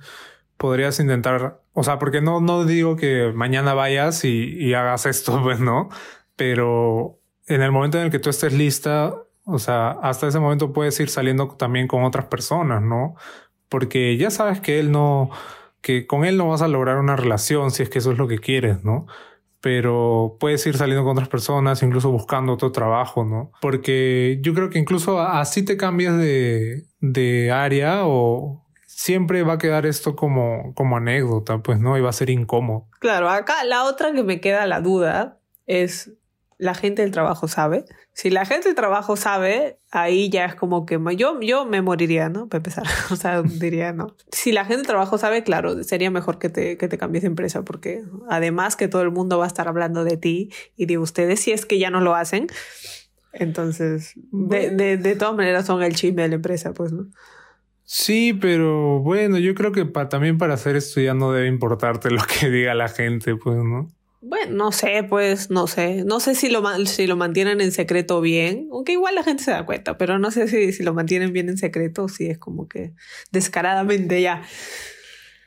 podrías 0.57 0.99
intentar, 0.99 1.61
o 1.71 1.83
sea, 1.85 1.97
porque 1.97 2.19
no, 2.19 2.41
no 2.41 2.65
digo 2.65 2.97
que 2.97 3.31
mañana 3.33 3.73
vayas 3.73 4.25
y, 4.25 4.53
y 4.59 4.73
hagas 4.73 5.05
esto, 5.05 5.41
pues 5.43 5.61
no, 5.61 5.87
pero 6.35 7.21
en 7.47 7.61
el 7.61 7.71
momento 7.71 7.99
en 7.99 8.05
el 8.05 8.11
que 8.11 8.19
tú 8.19 8.29
estés 8.29 8.51
lista, 8.51 9.15
o 9.45 9.59
sea, 9.59 9.91
hasta 9.91 10.27
ese 10.27 10.39
momento 10.39 10.73
puedes 10.73 10.99
ir 10.99 11.09
saliendo 11.09 11.47
también 11.55 11.87
con 11.87 12.03
otras 12.03 12.25
personas, 12.25 12.81
¿no? 12.81 13.15
Porque 13.69 14.17
ya 14.17 14.29
sabes 14.29 14.59
que 14.59 14.77
él 14.81 14.91
no, 14.91 15.29
que 15.79 16.05
con 16.05 16.25
él 16.25 16.35
no 16.35 16.49
vas 16.49 16.61
a 16.61 16.67
lograr 16.67 16.97
una 16.97 17.15
relación 17.15 17.71
si 17.71 17.83
es 17.83 17.89
que 17.89 17.99
eso 17.99 18.11
es 18.11 18.17
lo 18.17 18.27
que 18.27 18.39
quieres, 18.39 18.83
¿no? 18.83 19.07
Pero 19.61 20.37
puedes 20.39 20.65
ir 20.65 20.75
saliendo 20.75 21.03
con 21.03 21.11
otras 21.13 21.29
personas, 21.29 21.83
incluso 21.83 22.11
buscando 22.11 22.53
otro 22.53 22.71
trabajo, 22.71 23.23
¿no? 23.23 23.51
Porque 23.61 24.39
yo 24.41 24.53
creo 24.53 24.69
que 24.69 24.79
incluso 24.79 25.21
así 25.21 25.63
te 25.63 25.77
cambias 25.77 26.17
de, 26.17 26.87
de 26.99 27.51
área 27.51 28.05
o 28.05 28.65
siempre 28.87 29.43
va 29.43 29.53
a 29.53 29.57
quedar 29.57 29.85
esto 29.85 30.15
como, 30.15 30.73
como 30.75 30.97
anécdota, 30.97 31.59
pues, 31.59 31.79
¿no? 31.79 31.97
Y 31.97 32.01
va 32.01 32.09
a 32.09 32.13
ser 32.13 32.29
incómodo. 32.29 32.87
Claro, 32.99 33.29
acá 33.29 33.63
la 33.63 33.85
otra 33.85 34.11
que 34.13 34.23
me 34.23 34.41
queda 34.41 34.65
la 34.65 34.81
duda 34.81 35.39
es 35.65 36.11
la 36.61 36.75
gente 36.75 37.01
del 37.01 37.09
trabajo 37.09 37.47
sabe. 37.47 37.85
Si 38.13 38.29
la 38.29 38.45
gente 38.45 38.67
del 38.67 38.75
trabajo 38.75 39.15
sabe, 39.15 39.79
ahí 39.89 40.29
ya 40.29 40.45
es 40.45 40.53
como 40.53 40.85
que 40.85 40.99
yo, 41.17 41.41
yo 41.41 41.65
me 41.65 41.81
moriría, 41.81 42.29
¿no? 42.29 42.47
Para 42.49 42.59
empezar. 42.59 42.83
o 43.09 43.15
sea, 43.15 43.41
diría, 43.41 43.93
no. 43.93 44.15
Si 44.31 44.51
la 44.51 44.63
gente 44.63 44.77
del 44.77 44.85
trabajo 44.85 45.17
sabe, 45.17 45.41
claro, 45.41 45.83
sería 45.83 46.11
mejor 46.11 46.37
que 46.37 46.49
te, 46.49 46.77
que 46.77 46.87
te 46.87 46.99
cambies 46.99 47.23
de 47.23 47.29
empresa, 47.29 47.63
porque 47.63 48.03
además 48.29 48.75
que 48.75 48.87
todo 48.87 49.01
el 49.01 49.09
mundo 49.09 49.39
va 49.39 49.45
a 49.45 49.47
estar 49.47 49.67
hablando 49.67 50.03
de 50.03 50.17
ti 50.17 50.51
y 50.77 50.85
de 50.85 50.99
ustedes, 50.99 51.39
si 51.39 51.51
es 51.51 51.65
que 51.65 51.79
ya 51.79 51.89
no 51.89 51.99
lo 51.99 52.13
hacen. 52.13 52.45
Entonces, 53.33 54.13
de, 54.31 54.69
de, 54.69 54.97
de 54.97 55.15
todas 55.15 55.35
maneras 55.35 55.65
son 55.65 55.81
el 55.81 55.95
chisme 55.95 56.21
de 56.21 56.29
la 56.29 56.35
empresa, 56.35 56.75
pues, 56.75 56.91
¿no? 56.91 57.07
Sí, 57.85 58.33
pero 58.39 58.99
bueno, 58.99 59.39
yo 59.39 59.55
creo 59.55 59.71
que 59.71 59.83
también 59.85 60.37
para 60.37 60.53
hacer 60.53 60.75
esto 60.75 61.01
ya 61.01 61.15
no 61.15 61.31
debe 61.31 61.47
importarte 61.47 62.11
lo 62.11 62.21
que 62.21 62.51
diga 62.51 62.75
la 62.75 62.87
gente, 62.87 63.35
pues, 63.35 63.57
¿no? 63.57 63.87
Bueno, 64.23 64.55
no 64.55 64.71
sé, 64.71 65.03
pues 65.09 65.49
no 65.49 65.65
sé. 65.65 66.03
No 66.05 66.19
sé 66.19 66.35
si 66.35 66.49
lo, 66.49 66.63
si 66.85 67.07
lo 67.07 67.17
mantienen 67.17 67.59
en 67.59 67.71
secreto 67.71 68.21
bien, 68.21 68.69
aunque 68.71 68.91
igual 68.93 69.15
la 69.15 69.23
gente 69.23 69.43
se 69.43 69.51
da 69.51 69.65
cuenta, 69.65 69.97
pero 69.97 70.19
no 70.19 70.29
sé 70.29 70.47
si, 70.47 70.71
si 70.73 70.83
lo 70.83 70.93
mantienen 70.93 71.33
bien 71.33 71.49
en 71.49 71.57
secreto 71.57 72.03
o 72.03 72.09
si 72.09 72.27
es 72.27 72.37
como 72.37 72.67
que 72.67 72.93
descaradamente 73.31 74.21
ya. 74.21 74.43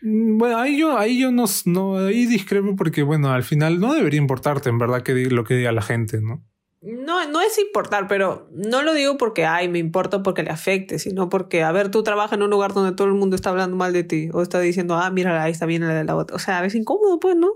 Mm, 0.02 0.38
bueno, 0.38 0.58
ahí 0.58 0.76
yo, 0.76 0.98
ahí 0.98 1.20
yo 1.20 1.30
no, 1.30 1.44
no, 1.66 1.98
ahí 1.98 2.26
discrepo 2.26 2.74
porque, 2.74 3.04
bueno, 3.04 3.32
al 3.32 3.44
final 3.44 3.78
no 3.78 3.94
debería 3.94 4.18
importarte 4.18 4.70
en 4.70 4.78
verdad 4.78 5.02
que 5.02 5.14
lo 5.14 5.44
que 5.44 5.54
diga 5.54 5.70
la 5.70 5.82
gente, 5.82 6.20
¿no? 6.20 6.44
No, 6.82 7.26
no 7.28 7.40
es 7.40 7.58
importar, 7.58 8.08
pero 8.08 8.46
no 8.52 8.82
lo 8.82 8.92
digo 8.92 9.16
porque, 9.16 9.46
ay, 9.46 9.68
me 9.68 9.78
importa 9.78 10.22
porque 10.22 10.42
le 10.42 10.50
afecte, 10.50 10.98
sino 10.98 11.30
porque, 11.30 11.62
a 11.62 11.72
ver, 11.72 11.90
tú 11.90 12.02
trabajas 12.02 12.34
en 12.34 12.42
un 12.42 12.50
lugar 12.50 12.74
donde 12.74 12.94
todo 12.94 13.06
el 13.06 13.14
mundo 13.14 13.36
está 13.36 13.48
hablando 13.48 13.76
mal 13.76 13.94
de 13.94 14.04
ti 14.04 14.28
o 14.34 14.42
está 14.42 14.60
diciendo, 14.60 14.96
ah, 14.96 15.10
mira, 15.10 15.42
ahí 15.42 15.52
está 15.52 15.64
bien 15.64 15.80
la 15.80 15.94
de 15.94 16.04
la 16.04 16.14
otra. 16.14 16.36
O 16.36 16.38
sea, 16.38 16.62
es 16.66 16.74
incómodo, 16.74 17.18
pues, 17.20 17.36
¿no? 17.36 17.52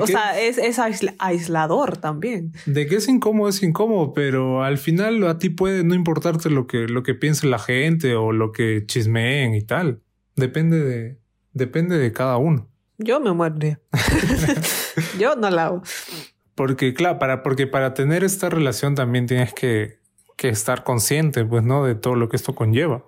O 0.00 0.06
sea, 0.06 0.38
es, 0.40 0.58
es, 0.58 0.78
aislador 1.18 1.96
también. 1.96 2.52
De 2.66 2.86
que 2.86 2.96
es 2.96 3.08
incómodo, 3.08 3.48
es 3.48 3.62
incómodo, 3.62 4.12
pero 4.12 4.62
al 4.62 4.78
final 4.78 5.26
a 5.26 5.38
ti 5.38 5.50
puede 5.50 5.84
no 5.84 5.94
importarte 5.94 6.50
lo 6.50 6.66
que, 6.66 6.88
lo 6.88 7.02
que 7.02 7.14
piense 7.14 7.46
la 7.46 7.58
gente 7.58 8.14
o 8.14 8.32
lo 8.32 8.52
que 8.52 8.84
chismeen 8.86 9.54
y 9.54 9.62
tal. 9.62 10.00
Depende 10.36 10.84
de, 10.84 11.18
depende 11.52 11.98
de 11.98 12.12
cada 12.12 12.36
uno. 12.36 12.68
Yo 12.98 13.20
me 13.20 13.32
muero. 13.32 13.78
Yo 15.18 15.36
no 15.36 15.50
la 15.50 15.66
hago. 15.66 15.82
Porque, 16.54 16.92
claro, 16.92 17.18
para, 17.18 17.42
porque 17.42 17.66
para 17.66 17.94
tener 17.94 18.24
esta 18.24 18.48
relación 18.50 18.94
también 18.94 19.26
tienes 19.26 19.54
que, 19.54 19.98
que 20.36 20.48
estar 20.48 20.84
consciente, 20.84 21.44
pues, 21.44 21.62
¿no? 21.62 21.84
De 21.84 21.94
todo 21.94 22.16
lo 22.16 22.28
que 22.28 22.36
esto 22.36 22.54
conlleva. 22.54 23.04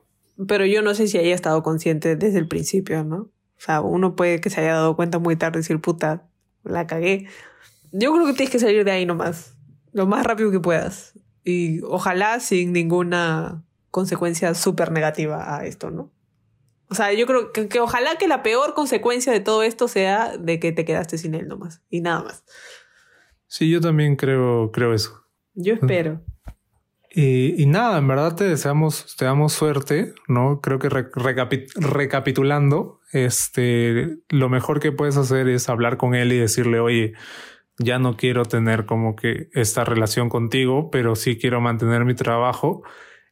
Pero 0.46 0.64
yo 0.64 0.82
no 0.82 0.94
sé 0.94 1.06
si 1.08 1.18
haya 1.18 1.34
estado 1.34 1.62
consciente 1.62 2.16
desde 2.16 2.38
el 2.38 2.48
principio, 2.48 3.04
¿no? 3.04 3.16
O 3.16 3.62
sea, 3.62 3.82
uno 3.82 4.16
puede 4.16 4.40
que 4.40 4.48
se 4.48 4.60
haya 4.60 4.74
dado 4.74 4.96
cuenta 4.96 5.18
muy 5.18 5.36
tarde 5.36 5.58
y 5.58 5.62
decir, 5.62 5.80
puta, 5.80 6.29
la 6.70 6.87
cagué. 6.87 7.26
Yo 7.92 8.12
creo 8.12 8.26
que 8.26 8.33
tienes 8.35 8.50
que 8.50 8.59
salir 8.59 8.85
de 8.85 8.90
ahí 8.90 9.06
nomás, 9.06 9.56
lo 9.92 10.06
más 10.06 10.24
rápido 10.24 10.50
que 10.50 10.61
puedas. 10.61 11.12
Y 11.44 11.80
ojalá 11.83 12.40
sin 12.40 12.72
ninguna 12.72 13.64
consecuencia 13.90 14.54
súper 14.54 14.92
negativa 14.92 15.56
a 15.56 15.66
esto, 15.66 15.90
¿no? 15.90 16.12
O 16.88 16.94
sea, 16.94 17.12
yo 17.12 17.26
creo 17.26 17.52
que, 17.52 17.68
que, 17.68 17.80
ojalá 17.80 18.16
que 18.16 18.26
la 18.26 18.42
peor 18.42 18.74
consecuencia 18.74 19.33
de 19.33 19.40
todo 19.40 19.62
esto 19.62 19.87
sea 19.87 20.37
de 20.37 20.59
que 20.59 20.72
te 20.72 20.85
quedaste 20.85 21.18
sin 21.18 21.35
él 21.35 21.46
nomás 21.46 21.83
y 21.88 22.00
nada 22.00 22.22
más. 22.22 22.44
Sí, 23.46 23.70
yo 23.70 23.80
también 23.80 24.16
creo, 24.16 24.70
creo 24.72 24.94
eso. 24.94 25.24
Yo 25.54 25.74
espero. 25.74 26.22
Y, 27.12 27.61
y 27.61 27.66
nada, 27.66 27.99
en 27.99 28.07
verdad 28.07 28.37
te 28.37 28.44
deseamos, 28.44 29.16
te 29.16 29.25
damos 29.25 29.53
suerte, 29.53 30.14
¿no? 30.29 30.61
Creo 30.61 30.79
que 30.79 30.88
recapitulando, 30.88 33.01
este, 33.12 34.18
lo 34.29 34.49
mejor 34.49 34.79
que 34.79 34.92
puedes 34.92 35.16
hacer 35.16 35.49
es 35.49 35.68
hablar 35.68 35.96
con 35.96 36.14
él 36.14 36.33
y 36.33 36.38
decirle, 36.38 36.79
oye, 36.79 37.14
ya 37.79 37.99
no 37.99 38.16
quiero 38.16 38.44
tener 38.44 38.87
como 38.87 39.16
que 39.16 39.49
esta 39.53 39.85
relación 39.85 40.29
contigo, 40.29 40.90
pero 40.90 41.16
sí 41.16 41.37
quiero 41.37 41.61
mantener 41.61 42.05
mi 42.05 42.14
trabajo, 42.14 42.83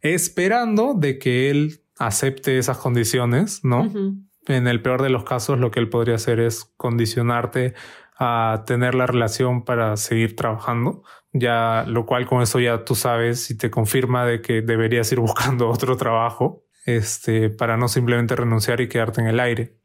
esperando 0.01 0.95
de 0.95 1.19
que 1.19 1.51
él 1.51 1.83
acepte 1.99 2.59
esas 2.59 2.79
condiciones, 2.79 3.64
¿no? 3.64 3.93
En 4.47 4.67
el 4.67 4.83
peor 4.83 5.03
de 5.03 5.11
los 5.11 5.25
casos, 5.25 5.61
lo 5.61 5.71
que 5.71 5.81
él 5.81 5.88
podría 5.88 6.14
hacer 6.14 6.41
es 6.41 6.73
condicionarte 6.77 7.75
a 8.19 8.64
tener 8.67 8.95
la 8.95 9.07
relación 9.07 9.64
para 9.64 9.97
seguir 9.97 10.35
trabajando. 10.35 11.05
Ya 11.38 11.85
lo 11.87 12.07
cual 12.07 12.27
con 12.27 12.42
eso 12.42 12.61
ya 12.61 12.85
tú 12.85 12.94
sabes 12.94 13.51
y 13.51 13.57
te 13.57 13.70
confirma 13.70 14.27
de 14.27 14.40
que 14.40 14.62
deberías 14.62 15.11
ir 15.12 15.20
buscando 15.20 15.68
otro 15.68 15.96
trabajo, 15.96 16.64
este, 16.87 17.51
para 17.51 17.77
no 17.77 17.88
simplemente 17.88 18.37
renunciar 18.37 18.81
y 18.81 18.88
quedarte 18.88 19.20
en 19.20 19.27
el 19.29 19.40
aire. 19.40 19.79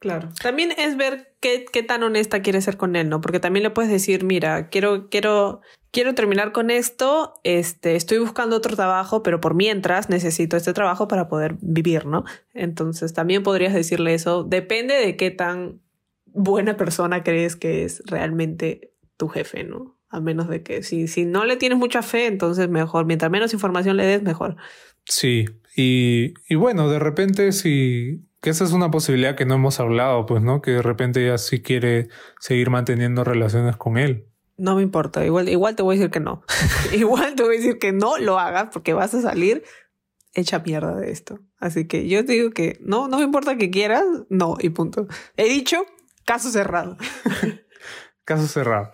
Claro. 0.00 0.30
También 0.42 0.72
es 0.78 0.96
ver 0.96 1.34
qué, 1.40 1.66
qué 1.70 1.82
tan 1.82 2.02
honesta 2.02 2.40
quieres 2.40 2.64
ser 2.64 2.78
con 2.78 2.96
él, 2.96 3.10
¿no? 3.10 3.20
Porque 3.20 3.38
también 3.38 3.62
le 3.62 3.70
puedes 3.70 3.90
decir, 3.90 4.24
mira, 4.24 4.70
quiero, 4.70 5.10
quiero, 5.10 5.60
quiero 5.90 6.14
terminar 6.14 6.52
con 6.52 6.70
esto, 6.70 7.38
este, 7.44 7.96
estoy 7.96 8.16
buscando 8.18 8.56
otro 8.56 8.74
trabajo, 8.76 9.22
pero 9.22 9.42
por 9.42 9.54
mientras 9.54 10.08
necesito 10.08 10.56
este 10.56 10.72
trabajo 10.72 11.06
para 11.06 11.28
poder 11.28 11.56
vivir, 11.60 12.06
¿no? 12.06 12.24
Entonces 12.54 13.12
también 13.12 13.42
podrías 13.42 13.74
decirle 13.74 14.14
eso. 14.14 14.42
Depende 14.42 14.94
de 14.94 15.16
qué 15.18 15.30
tan 15.30 15.82
buena 16.24 16.78
persona 16.78 17.22
crees 17.22 17.54
que 17.56 17.84
es 17.84 18.02
realmente 18.06 18.94
tu 19.18 19.28
jefe, 19.28 19.64
¿no? 19.64 19.99
A 20.10 20.20
menos 20.20 20.48
de 20.48 20.62
que 20.62 20.82
si, 20.82 21.08
si 21.08 21.24
no 21.24 21.44
le 21.44 21.56
tienes 21.56 21.78
mucha 21.78 22.02
fe, 22.02 22.26
entonces 22.26 22.68
mejor, 22.68 23.06
mientras 23.06 23.30
menos 23.30 23.52
información 23.52 23.96
le 23.96 24.04
des, 24.04 24.22
mejor. 24.22 24.56
Sí, 25.04 25.46
y, 25.76 26.34
y 26.48 26.54
bueno, 26.56 26.90
de 26.90 26.98
repente 26.98 27.52
si 27.52 28.26
que 28.40 28.50
esa 28.50 28.64
es 28.64 28.72
una 28.72 28.90
posibilidad 28.90 29.36
que 29.36 29.44
no 29.44 29.54
hemos 29.54 29.80
hablado, 29.80 30.26
pues, 30.26 30.42
¿no? 30.42 30.62
Que 30.62 30.72
de 30.72 30.82
repente 30.82 31.22
ella 31.22 31.38
sí 31.38 31.62
quiere 31.62 32.08
seguir 32.38 32.70
manteniendo 32.70 33.22
relaciones 33.22 33.76
con 33.76 33.98
él. 33.98 34.26
No 34.56 34.76
me 34.76 34.82
importa, 34.82 35.24
igual, 35.24 35.48
igual 35.48 35.76
te 35.76 35.82
voy 35.82 35.96
a 35.96 35.98
decir 35.98 36.10
que 36.10 36.20
no. 36.20 36.42
igual 36.92 37.34
te 37.34 37.42
voy 37.42 37.56
a 37.56 37.58
decir 37.58 37.78
que 37.78 37.92
no 37.92 38.18
lo 38.18 38.38
hagas 38.38 38.70
porque 38.72 38.92
vas 38.92 39.14
a 39.14 39.20
salir 39.20 39.62
hecha 40.32 40.60
mierda 40.60 40.94
de 40.94 41.10
esto. 41.10 41.40
Así 41.58 41.86
que 41.86 42.08
yo 42.08 42.24
te 42.24 42.32
digo 42.32 42.50
que 42.50 42.78
no, 42.80 43.08
no 43.08 43.18
me 43.18 43.24
importa 43.24 43.56
que 43.56 43.70
quieras, 43.70 44.04
no, 44.30 44.56
y 44.58 44.70
punto. 44.70 45.06
He 45.36 45.48
dicho, 45.48 45.84
caso 46.24 46.50
cerrado. 46.50 46.96
caso 48.24 48.46
cerrado. 48.46 48.92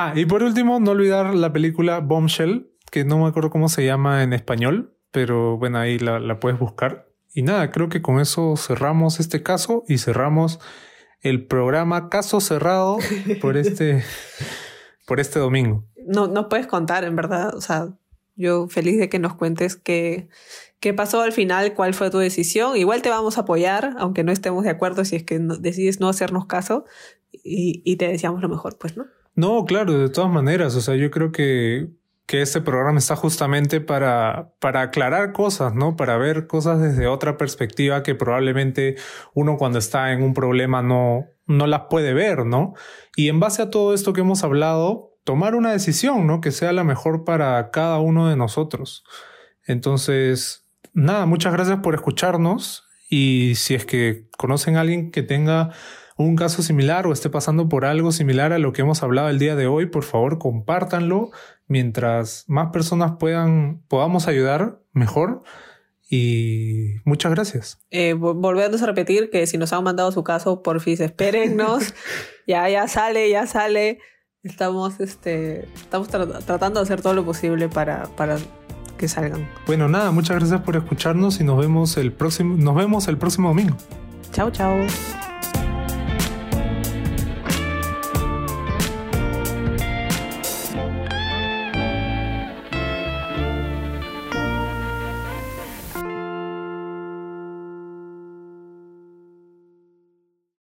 Ah, 0.00 0.12
y 0.14 0.26
por 0.26 0.44
último, 0.44 0.78
no 0.78 0.92
olvidar 0.92 1.34
la 1.34 1.52
película 1.52 1.98
Bombshell, 1.98 2.70
que 2.92 3.04
no 3.04 3.18
me 3.18 3.26
acuerdo 3.26 3.50
cómo 3.50 3.68
se 3.68 3.84
llama 3.84 4.22
en 4.22 4.32
español, 4.32 4.96
pero 5.10 5.58
bueno, 5.58 5.78
ahí 5.78 5.98
la, 5.98 6.20
la 6.20 6.38
puedes 6.38 6.56
buscar. 6.56 7.08
Y 7.34 7.42
nada, 7.42 7.72
creo 7.72 7.88
que 7.88 8.00
con 8.00 8.20
eso 8.20 8.56
cerramos 8.56 9.18
este 9.18 9.42
caso 9.42 9.82
y 9.88 9.98
cerramos 9.98 10.60
el 11.20 11.48
programa 11.48 12.10
Caso 12.10 12.40
Cerrado 12.40 12.98
por 13.40 13.56
este, 13.56 14.04
por 15.04 15.18
este 15.18 15.40
domingo. 15.40 15.84
No, 16.06 16.28
no 16.28 16.48
puedes 16.48 16.68
contar, 16.68 17.02
en 17.02 17.16
verdad. 17.16 17.56
O 17.56 17.60
sea, 17.60 17.88
yo 18.36 18.68
feliz 18.68 19.00
de 19.00 19.08
que 19.08 19.18
nos 19.18 19.34
cuentes 19.34 19.74
qué, 19.74 20.28
qué 20.78 20.94
pasó 20.94 21.22
al 21.22 21.32
final, 21.32 21.74
cuál 21.74 21.92
fue 21.92 22.08
tu 22.08 22.18
decisión. 22.18 22.76
Igual 22.76 23.02
te 23.02 23.10
vamos 23.10 23.36
a 23.36 23.40
apoyar, 23.40 23.96
aunque 23.98 24.22
no 24.22 24.30
estemos 24.30 24.62
de 24.62 24.70
acuerdo 24.70 25.04
si 25.04 25.16
es 25.16 25.24
que 25.24 25.40
decides 25.40 25.98
no 25.98 26.08
hacernos 26.08 26.46
caso 26.46 26.84
y, 27.32 27.82
y 27.84 27.96
te 27.96 28.06
deseamos 28.06 28.40
lo 28.40 28.48
mejor, 28.48 28.78
pues, 28.78 28.96
¿no? 28.96 29.06
No, 29.38 29.64
claro, 29.66 29.96
de 29.96 30.08
todas 30.08 30.32
maneras. 30.32 30.74
O 30.74 30.80
sea, 30.80 30.96
yo 30.96 31.12
creo 31.12 31.30
que, 31.30 31.90
que 32.26 32.42
este 32.42 32.60
programa 32.60 32.98
está 32.98 33.14
justamente 33.14 33.80
para, 33.80 34.52
para 34.58 34.80
aclarar 34.82 35.32
cosas, 35.32 35.76
¿no? 35.76 35.94
Para 35.94 36.16
ver 36.16 36.48
cosas 36.48 36.80
desde 36.80 37.06
otra 37.06 37.36
perspectiva 37.36 38.02
que 38.02 38.16
probablemente 38.16 38.96
uno 39.34 39.56
cuando 39.56 39.78
está 39.78 40.10
en 40.10 40.24
un 40.24 40.34
problema 40.34 40.82
no, 40.82 41.26
no 41.46 41.68
las 41.68 41.82
puede 41.88 42.14
ver, 42.14 42.46
¿no? 42.46 42.74
Y 43.14 43.28
en 43.28 43.38
base 43.38 43.62
a 43.62 43.70
todo 43.70 43.94
esto 43.94 44.12
que 44.12 44.22
hemos 44.22 44.42
hablado, 44.42 45.12
tomar 45.22 45.54
una 45.54 45.70
decisión, 45.70 46.26
¿no? 46.26 46.40
Que 46.40 46.50
sea 46.50 46.72
la 46.72 46.82
mejor 46.82 47.22
para 47.22 47.70
cada 47.70 48.00
uno 48.00 48.28
de 48.28 48.34
nosotros. 48.34 49.04
Entonces, 49.68 50.68
nada, 50.94 51.26
muchas 51.26 51.52
gracias 51.52 51.78
por 51.78 51.94
escucharnos 51.94 52.88
y 53.08 53.52
si 53.54 53.76
es 53.76 53.86
que 53.86 54.26
conocen 54.36 54.76
a 54.76 54.80
alguien 54.80 55.12
que 55.12 55.22
tenga 55.22 55.70
un 56.18 56.36
caso 56.36 56.62
similar 56.62 57.06
o 57.06 57.12
esté 57.12 57.30
pasando 57.30 57.68
por 57.68 57.84
algo 57.84 58.10
similar 58.12 58.52
a 58.52 58.58
lo 58.58 58.72
que 58.72 58.82
hemos 58.82 59.02
hablado 59.02 59.28
el 59.28 59.38
día 59.38 59.54
de 59.54 59.68
hoy, 59.68 59.86
por 59.86 60.02
favor 60.02 60.38
compártanlo. 60.38 61.30
Mientras 61.68 62.44
más 62.48 62.70
personas 62.72 63.12
puedan, 63.18 63.82
podamos 63.88 64.26
ayudar, 64.26 64.80
mejor. 64.92 65.42
Y 66.10 66.94
muchas 67.04 67.32
gracias. 67.32 67.78
Eh, 67.90 68.14
a 68.18 68.86
repetir 68.86 69.30
que 69.30 69.46
si 69.46 69.58
nos 69.58 69.72
han 69.72 69.84
mandado 69.84 70.10
su 70.10 70.24
caso, 70.24 70.62
por 70.62 70.80
fin 70.80 71.00
espérennos. 71.00 71.94
ya, 72.46 72.68
ya 72.68 72.88
sale, 72.88 73.30
ya 73.30 73.46
sale. 73.46 74.00
Estamos, 74.42 74.98
este, 75.00 75.68
estamos 75.74 76.08
tratando 76.08 76.80
de 76.80 76.84
hacer 76.84 77.00
todo 77.00 77.14
lo 77.14 77.24
posible 77.24 77.68
para, 77.68 78.04
para 78.16 78.38
que 78.96 79.06
salgan. 79.06 79.48
Bueno, 79.66 79.88
nada, 79.88 80.10
muchas 80.10 80.36
gracias 80.36 80.60
por 80.62 80.74
escucharnos 80.74 81.40
y 81.40 81.44
nos 81.44 81.58
vemos 81.58 81.96
el 81.96 82.12
próximo, 82.12 82.56
nos 82.56 82.74
vemos 82.74 83.06
el 83.06 83.18
próximo 83.18 83.48
domingo. 83.48 83.76
Chao, 84.32 84.50
chao. 84.50 84.78